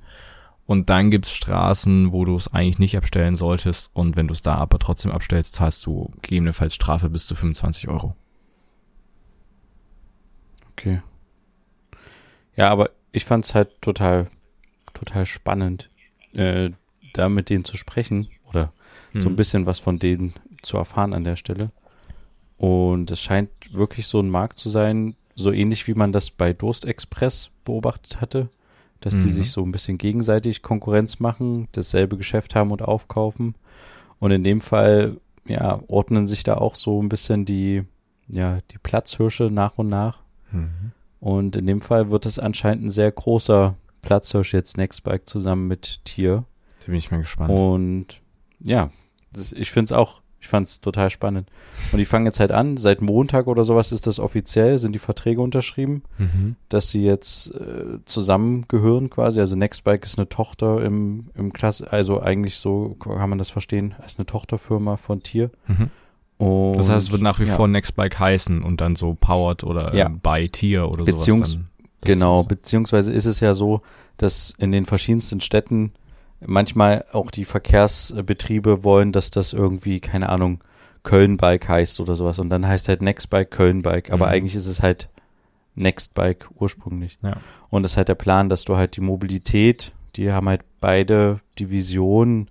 Und 0.68 0.90
dann 0.90 1.12
gibt's 1.12 1.32
Straßen, 1.32 2.12
wo 2.12 2.26
du 2.26 2.36
es 2.36 2.52
eigentlich 2.52 2.80
nicht 2.80 2.98
abstellen 2.98 3.36
solltest. 3.36 3.92
Und 3.94 4.16
wenn 4.16 4.28
du 4.28 4.34
es 4.34 4.42
da 4.42 4.56
aber 4.56 4.80
trotzdem 4.80 5.12
abstellst, 5.12 5.54
zahlst 5.54 5.86
du 5.86 6.12
gegebenenfalls 6.22 6.74
Strafe 6.74 7.10
bis 7.10 7.28
zu 7.28 7.36
25 7.36 7.88
Euro. 7.88 8.16
Okay. 10.72 11.02
Ja, 12.56 12.70
aber 12.70 12.90
ich 13.12 13.26
fand's 13.26 13.54
halt 13.54 13.82
total, 13.82 14.28
total 14.94 15.26
spannend, 15.26 15.90
äh, 16.34 16.72
da 17.14 17.30
mit 17.30 17.50
denen 17.50 17.64
zu 17.64 17.78
sprechen 17.78 18.28
oder 18.50 18.74
hm. 19.12 19.22
so 19.22 19.28
ein 19.28 19.32
hm. 19.32 19.36
bisschen 19.36 19.66
was 19.66 19.80
von 19.80 20.00
denen 20.00 20.34
zu 20.62 20.78
erfahren 20.78 21.14
an 21.14 21.24
der 21.24 21.36
Stelle. 21.36 21.72
Und 22.58 23.12
es 23.12 23.22
scheint 23.22 23.50
wirklich 23.74 24.08
so 24.08 24.20
ein 24.20 24.30
Markt 24.30 24.60
zu 24.60 24.70
sein, 24.70 25.16
so 25.36 25.52
ähnlich 25.52 25.88
wie 25.88 25.94
man 25.94 26.12
das 26.12 26.30
bei 26.30 26.54
Durst 26.54 26.86
Express 26.86 27.52
beobachtet 27.66 28.22
hatte, 28.22 28.50
dass 29.02 29.16
mhm. 29.16 29.24
die 29.24 29.30
sich 29.30 29.52
so 29.52 29.64
ein 29.64 29.72
bisschen 29.72 29.98
gegenseitig 29.98 30.62
Konkurrenz 30.62 31.20
machen, 31.20 31.68
dasselbe 31.74 32.18
Geschäft 32.18 32.56
haben 32.56 32.72
und 32.72 32.82
aufkaufen. 32.82 33.56
Und 34.20 34.32
in 34.32 34.44
dem 34.44 34.62
Fall, 34.62 35.18
ja, 35.46 35.82
ordnen 35.90 36.28
sich 36.28 36.44
da 36.44 36.56
auch 36.56 36.76
so 36.76 37.02
ein 37.02 37.10
bisschen 37.10 37.46
die, 37.46 37.84
ja, 38.30 38.60
die 38.72 38.78
Platzhirsche 38.78 39.50
nach 39.52 39.78
und 39.78 39.90
nach. 39.90 40.20
Mhm. 40.52 40.92
Und 41.20 41.56
in 41.56 41.68
dem 41.68 41.82
Fall 41.82 42.10
wird 42.10 42.26
es 42.26 42.40
anscheinend 42.40 42.86
ein 42.86 42.90
sehr 42.90 43.12
großer 43.12 43.76
Platzhirsch 44.02 44.54
jetzt 44.54 44.78
Nextbike 44.78 45.28
zusammen 45.28 45.68
mit 45.68 46.06
Tier. 46.06 46.46
Da 46.80 46.86
bin 46.86 46.96
ich 46.96 47.12
mal 47.12 47.22
gespannt. 47.22 47.52
Und 47.52 48.22
ja, 48.60 48.92
das, 49.34 49.52
ich 49.52 49.72
finde 49.72 49.86
es 49.86 49.92
auch 49.92 50.22
ich 50.46 50.50
fand 50.50 50.68
es 50.68 50.80
total 50.80 51.10
spannend. 51.10 51.50
Und 51.92 51.98
die 51.98 52.06
fangen 52.06 52.28
jetzt 52.28 52.40
halt 52.40 52.52
an, 52.52 52.78
seit 52.78 53.02
Montag 53.02 53.48
oder 53.48 53.64
sowas 53.64 53.92
ist 53.92 54.06
das 54.06 54.20
offiziell, 54.20 54.78
sind 54.78 54.94
die 54.94 55.00
Verträge 55.00 55.42
unterschrieben, 55.42 56.04
mhm. 56.20 56.56
dass 56.70 56.92
sie 56.92 57.04
jetzt 57.04 57.52
äh, 57.56 57.98
zusammengehören 58.06 59.10
quasi. 59.10 59.40
Also 59.40 59.56
Nextbike 59.56 60.06
ist 60.06 60.20
eine 60.20 60.30
Tochter 60.30 60.84
im, 60.84 61.32
im 61.34 61.52
Klasse, 61.52 61.92
also 61.92 62.22
eigentlich 62.22 62.58
so 62.58 62.96
kann 63.00 63.28
man 63.28 63.40
das 63.40 63.50
verstehen, 63.50 63.96
als 64.00 64.20
eine 64.20 64.28
Tochterfirma 64.28 64.98
von 64.98 65.24
Tier. 65.24 65.50
Mhm. 65.66 65.90
Und, 66.38 66.78
das 66.78 66.90
heißt, 66.90 67.08
es 67.08 67.12
wird 67.12 67.24
nach 67.24 67.40
wie 67.40 67.46
ja. 67.46 67.56
vor 67.56 67.68
Nextbike 67.68 68.20
heißen 68.20 68.62
und 68.62 68.82
dann 68.82 68.96
so 68.96 69.16
Powered 69.20 69.64
oder 69.64 69.96
ja. 69.96 70.10
by 70.10 70.48
Tier 70.48 70.88
oder 70.92 71.06
Beziehungs 71.06 71.54
sowas. 71.54 71.66
Dann, 72.02 72.12
genau, 72.12 72.42
so. 72.44 72.48
beziehungsweise 72.50 73.12
ist 73.12 73.26
es 73.26 73.40
ja 73.40 73.56
so, 73.56 73.82
dass 74.18 74.54
in 74.60 74.72
den 74.72 74.86
verschiedensten 74.86 75.42
Städten 75.42 75.94
manchmal 76.40 77.06
auch 77.12 77.32
die 77.32 77.46
Verkehrsbetriebe 77.46 78.84
wollen, 78.84 79.12
dass 79.12 79.32
das 79.32 79.54
irgendwie, 79.54 80.00
keine 80.00 80.30
Ahnung, 80.30 80.64
Köln-Bike 81.04 81.70
heißt 81.70 82.00
oder 82.00 82.16
sowas. 82.16 82.40
Und 82.40 82.50
dann 82.50 82.68
heißt 82.68 82.90
halt 82.90 83.02
Nextbike 83.02 83.52
Köln-Bike. 83.52 84.12
Aber 84.12 84.28
mhm. 84.28 84.32
eigentlich 84.32 84.56
ist 84.56 84.68
es 84.68 84.82
halt 84.82 85.10
Nextbike 85.76 86.50
ursprünglich. 86.56 87.18
Ja. 87.22 87.38
Und 87.70 87.84
das 87.84 87.94
ist 87.94 87.98
halt 87.98 88.10
der 88.10 88.16
Plan, 88.16 88.50
dass 88.50 88.66
du 88.66 88.76
halt 88.76 88.96
die 88.96 89.02
Mobilität, 89.02 89.94
die 90.16 90.32
haben 90.32 90.50
halt 90.50 90.62
beide 90.82 91.42
Divisionen, 91.60 92.50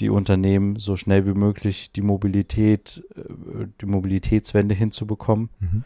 die 0.00 0.10
Unternehmen 0.10 0.78
so 0.80 0.96
schnell 0.96 1.26
wie 1.26 1.38
möglich 1.38 1.92
die 1.92 2.02
Mobilität, 2.02 3.02
äh, 3.16 3.66
die 3.80 3.86
Mobilitätswende 3.86 4.74
hinzubekommen. 4.74 5.50
Mhm. 5.60 5.84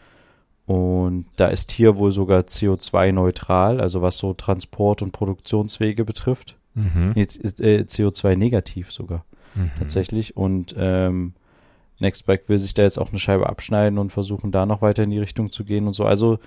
Und 0.67 1.27
da 1.37 1.49
ist 1.49 1.71
hier 1.71 1.97
wohl 1.97 2.11
sogar 2.11 2.43
CO2-neutral, 2.43 3.81
also 3.81 4.03
was 4.03 4.19
so 4.19 4.35
Transport- 4.35 5.01
und 5.01 5.13
Produktionswege 5.13 6.05
betrifft. 6.05 6.57
Mhm. 6.79 7.13
Äh, 7.17 7.83
CO2 7.83 8.37
negativ 8.37 8.93
sogar. 8.93 9.25
Mhm. 9.55 9.71
Tatsächlich. 9.79 10.37
Und 10.37 10.75
ähm, 10.79 11.35
Nextbike 11.99 12.49
will 12.49 12.59
sich 12.59 12.75
da 12.75 12.83
jetzt 12.83 12.99
auch 12.99 13.11
eine 13.11 13.19
Scheibe 13.19 13.49
abschneiden 13.49 13.99
und 13.99 14.13
versuchen 14.13 14.53
da 14.53 14.67
noch 14.67 14.83
weiter 14.83 15.03
in 15.03 15.11
die 15.11 15.19
Richtung 15.19 15.51
zu 15.51 15.65
gehen 15.65 15.87
und 15.87 15.95
so. 15.95 16.05
Also, 16.05 16.39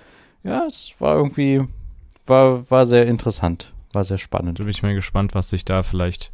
ja, 0.42 0.64
es 0.66 0.94
war 0.98 1.16
irgendwie, 1.16 1.62
war, 2.26 2.70
war 2.70 2.86
sehr 2.86 3.06
interessant, 3.06 3.72
war 3.92 4.04
sehr 4.04 4.18
spannend. 4.18 4.58
Da 4.58 4.64
bin 4.64 4.70
ich 4.70 4.82
mal 4.82 4.94
gespannt, 4.94 5.34
was 5.34 5.50
sich 5.50 5.64
da 5.64 5.82
vielleicht, 5.82 6.32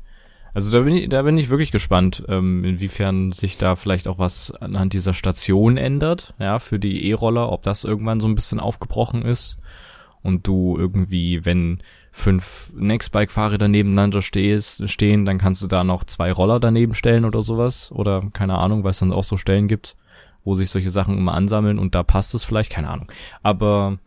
also 0.55 0.71
da 0.71 0.81
bin 0.81 0.95
ich, 0.95 1.09
da 1.09 1.23
bin 1.23 1.37
ich 1.37 1.51
wirklich 1.51 1.73
gespannt, 1.73 2.25
ähm, 2.29 2.65
inwiefern 2.65 3.31
sich 3.33 3.59
da 3.59 3.77
vielleicht 3.77 4.07
auch 4.07 4.19
was 4.19 4.53
anhand 4.53 4.93
dieser 4.93 5.15
Station 5.15 5.77
ändert, 5.77 6.35
ja, 6.39 6.59
für 6.59 6.79
die 6.79 7.11
E-Roller, 7.11 7.51
ob 7.51 7.63
das 7.65 7.85
irgendwann 7.85 8.21
so 8.21 8.29
ein 8.29 8.35
bisschen 8.35 8.61
aufgebrochen 8.61 9.23
ist 9.23 9.59
und 10.23 10.47
du 10.47 10.77
irgendwie, 10.79 11.45
wenn 11.45 11.83
fünf 12.19 12.73
Nextbike-Fahrräder 12.77 13.69
nebeneinander 13.69 14.23
stehst, 14.23 14.89
stehen, 14.89 15.25
dann 15.25 15.39
kannst 15.39 15.63
du 15.63 15.67
da 15.67 15.85
noch 15.85 16.05
zwei 16.05 16.33
Roller 16.33 16.61
daneben 16.61 16.95
stellen 16.95 17.25
oder 17.25 17.43
sowas. 17.43 17.91
Oder 17.93 18.23
keine 18.33 18.59
Ahnung, 18.59 18.85
weil 18.85 18.91
es 18.91 18.99
dann 18.99 19.13
auch 19.13 19.25
so 19.25 19.37
Stellen 19.37 19.69
gibt, 19.69 19.97
wo 20.45 20.55
sich 20.55 20.71
solche 20.71 20.91
Sachen 20.91 21.17
immer 21.17 21.35
ansammeln 21.35 21.79
und 21.79 21.95
da 21.95 22.03
passt 22.03 22.35
es 22.35 22.45
vielleicht, 22.45 22.71
keine 22.71 22.91
Ahnung. 22.91 23.11
Aber 23.43 23.99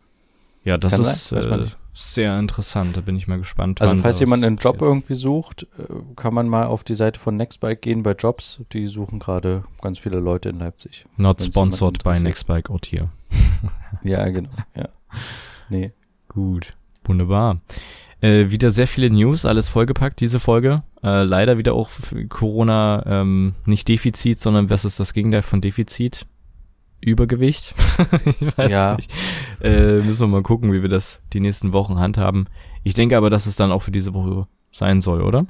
ja, 0.64 0.78
das 0.78 0.92
Kann 0.92 1.00
ist, 1.00 1.32
äh, 1.32 1.66
Sehr 1.94 2.38
interessant, 2.38 2.96
da 2.96 3.00
bin 3.00 3.16
ich 3.16 3.26
mal 3.26 3.38
gespannt. 3.38 3.80
Also 3.80 3.96
falls 3.96 4.20
jemand 4.20 4.44
einen 4.44 4.56
Job 4.56 4.80
irgendwie 4.80 5.14
sucht, 5.14 5.66
äh, 5.78 5.84
kann 6.16 6.34
man 6.34 6.48
mal 6.48 6.66
auf 6.66 6.84
die 6.84 6.94
Seite 6.94 7.18
von 7.18 7.36
Nextbike 7.36 7.82
gehen 7.82 8.02
bei 8.02 8.12
Jobs. 8.12 8.62
Die 8.72 8.86
suchen 8.86 9.18
gerade 9.18 9.64
ganz 9.80 9.98
viele 9.98 10.20
Leute 10.20 10.50
in 10.50 10.58
Leipzig. 10.58 11.06
Not 11.16 11.40
wenn's 11.40 11.54
sponsored 11.54 12.04
by. 12.04 12.20
Nextbike 12.20 12.70
out 12.70 12.86
here. 12.86 13.08
Ja, 14.02 14.26
genau. 14.28 14.50
Ja. 14.74 14.88
Nee. 15.68 15.92
Gut, 16.28 16.72
wunderbar. 17.04 17.60
Äh, 18.22 18.50
wieder 18.50 18.70
sehr 18.70 18.86
viele 18.86 19.10
News, 19.10 19.44
alles 19.44 19.68
vollgepackt, 19.68 20.20
diese 20.20 20.40
Folge. 20.40 20.82
Äh, 21.02 21.24
leider 21.24 21.58
wieder 21.58 21.74
auch 21.74 21.90
Corona 22.28 23.02
ähm, 23.04 23.54
nicht 23.66 23.88
Defizit, 23.88 24.38
sondern 24.40 24.70
was 24.70 24.84
ist 24.84 25.00
das 25.00 25.12
Gegenteil 25.12 25.42
von 25.42 25.60
Defizit? 25.60 26.24
Übergewicht? 27.00 27.74
ich 28.40 28.56
weiß 28.56 28.70
Ja. 28.70 28.94
nicht. 28.94 29.10
Äh, 29.60 29.96
müssen 29.96 30.20
wir 30.20 30.26
mal 30.28 30.42
gucken, 30.42 30.72
wie 30.72 30.82
wir 30.82 30.88
das 30.88 31.20
die 31.32 31.40
nächsten 31.40 31.72
Wochen 31.72 31.98
handhaben. 31.98 32.46
Ich 32.84 32.94
denke 32.94 33.16
aber, 33.16 33.28
dass 33.28 33.46
es 33.46 33.56
dann 33.56 33.72
auch 33.72 33.82
für 33.82 33.90
diese 33.90 34.14
Woche 34.14 34.46
sein 34.70 35.00
soll, 35.00 35.20
oder? 35.22 35.46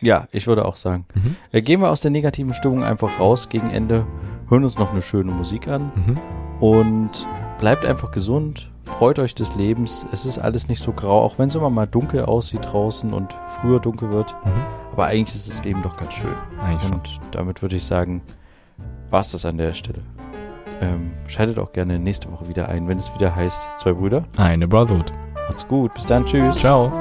Ja, 0.00 0.26
ich 0.32 0.46
würde 0.46 0.64
auch 0.64 0.76
sagen. 0.76 1.04
Mhm. 1.14 1.36
Äh, 1.52 1.60
gehen 1.62 1.80
wir 1.80 1.90
aus 1.90 2.00
der 2.00 2.10
negativen 2.10 2.54
Stimmung 2.54 2.82
einfach 2.82 3.20
raus 3.20 3.48
gegen 3.50 3.68
Ende, 3.70 4.06
hören 4.48 4.64
uns 4.64 4.78
noch 4.78 4.90
eine 4.90 5.02
schöne 5.02 5.32
Musik 5.32 5.68
an 5.68 5.92
Mhm. 5.94 6.18
und 6.60 7.28
bleibt 7.58 7.84
einfach 7.84 8.10
gesund, 8.10 8.70
freut 8.84 9.18
euch 9.18 9.34
des 9.34 9.54
Lebens. 9.56 10.06
Es 10.12 10.26
ist 10.26 10.38
alles 10.38 10.68
nicht 10.68 10.80
so 10.80 10.92
grau, 10.92 11.22
auch 11.22 11.38
wenn 11.38 11.48
es 11.48 11.54
immer 11.54 11.70
mal 11.70 11.86
dunkel 11.86 12.24
aussieht 12.24 12.66
draußen 12.66 13.12
und 13.12 13.32
früher 13.44 13.80
dunkel 13.80 14.10
wird. 14.10 14.34
Mhm. 14.44 14.50
Aber 14.92 15.06
eigentlich 15.06 15.34
ist 15.34 15.48
das 15.48 15.64
Leben 15.64 15.82
doch 15.82 15.96
ganz 15.96 16.14
schön. 16.14 16.34
Eigentlich 16.62 16.82
schon. 16.82 16.92
Und 16.94 17.20
damit 17.32 17.62
würde 17.62 17.76
ich 17.76 17.84
sagen, 17.84 18.22
war 19.10 19.20
es 19.20 19.32
das 19.32 19.44
an 19.44 19.58
der 19.58 19.74
Stelle. 19.74 20.02
Ähm, 20.80 21.12
schaltet 21.26 21.58
auch 21.58 21.72
gerne 21.72 21.98
nächste 21.98 22.30
Woche 22.30 22.48
wieder 22.48 22.68
ein, 22.68 22.88
wenn 22.88 22.98
es 22.98 23.12
wieder 23.14 23.34
heißt, 23.34 23.66
zwei 23.78 23.92
Brüder. 23.92 24.24
Eine 24.36 24.68
Brotherhood. 24.68 25.12
Macht's 25.34 25.66
gut, 25.66 25.92
bis 25.94 26.04
dann, 26.04 26.24
tschüss. 26.24 26.56
Ciao. 26.56 26.92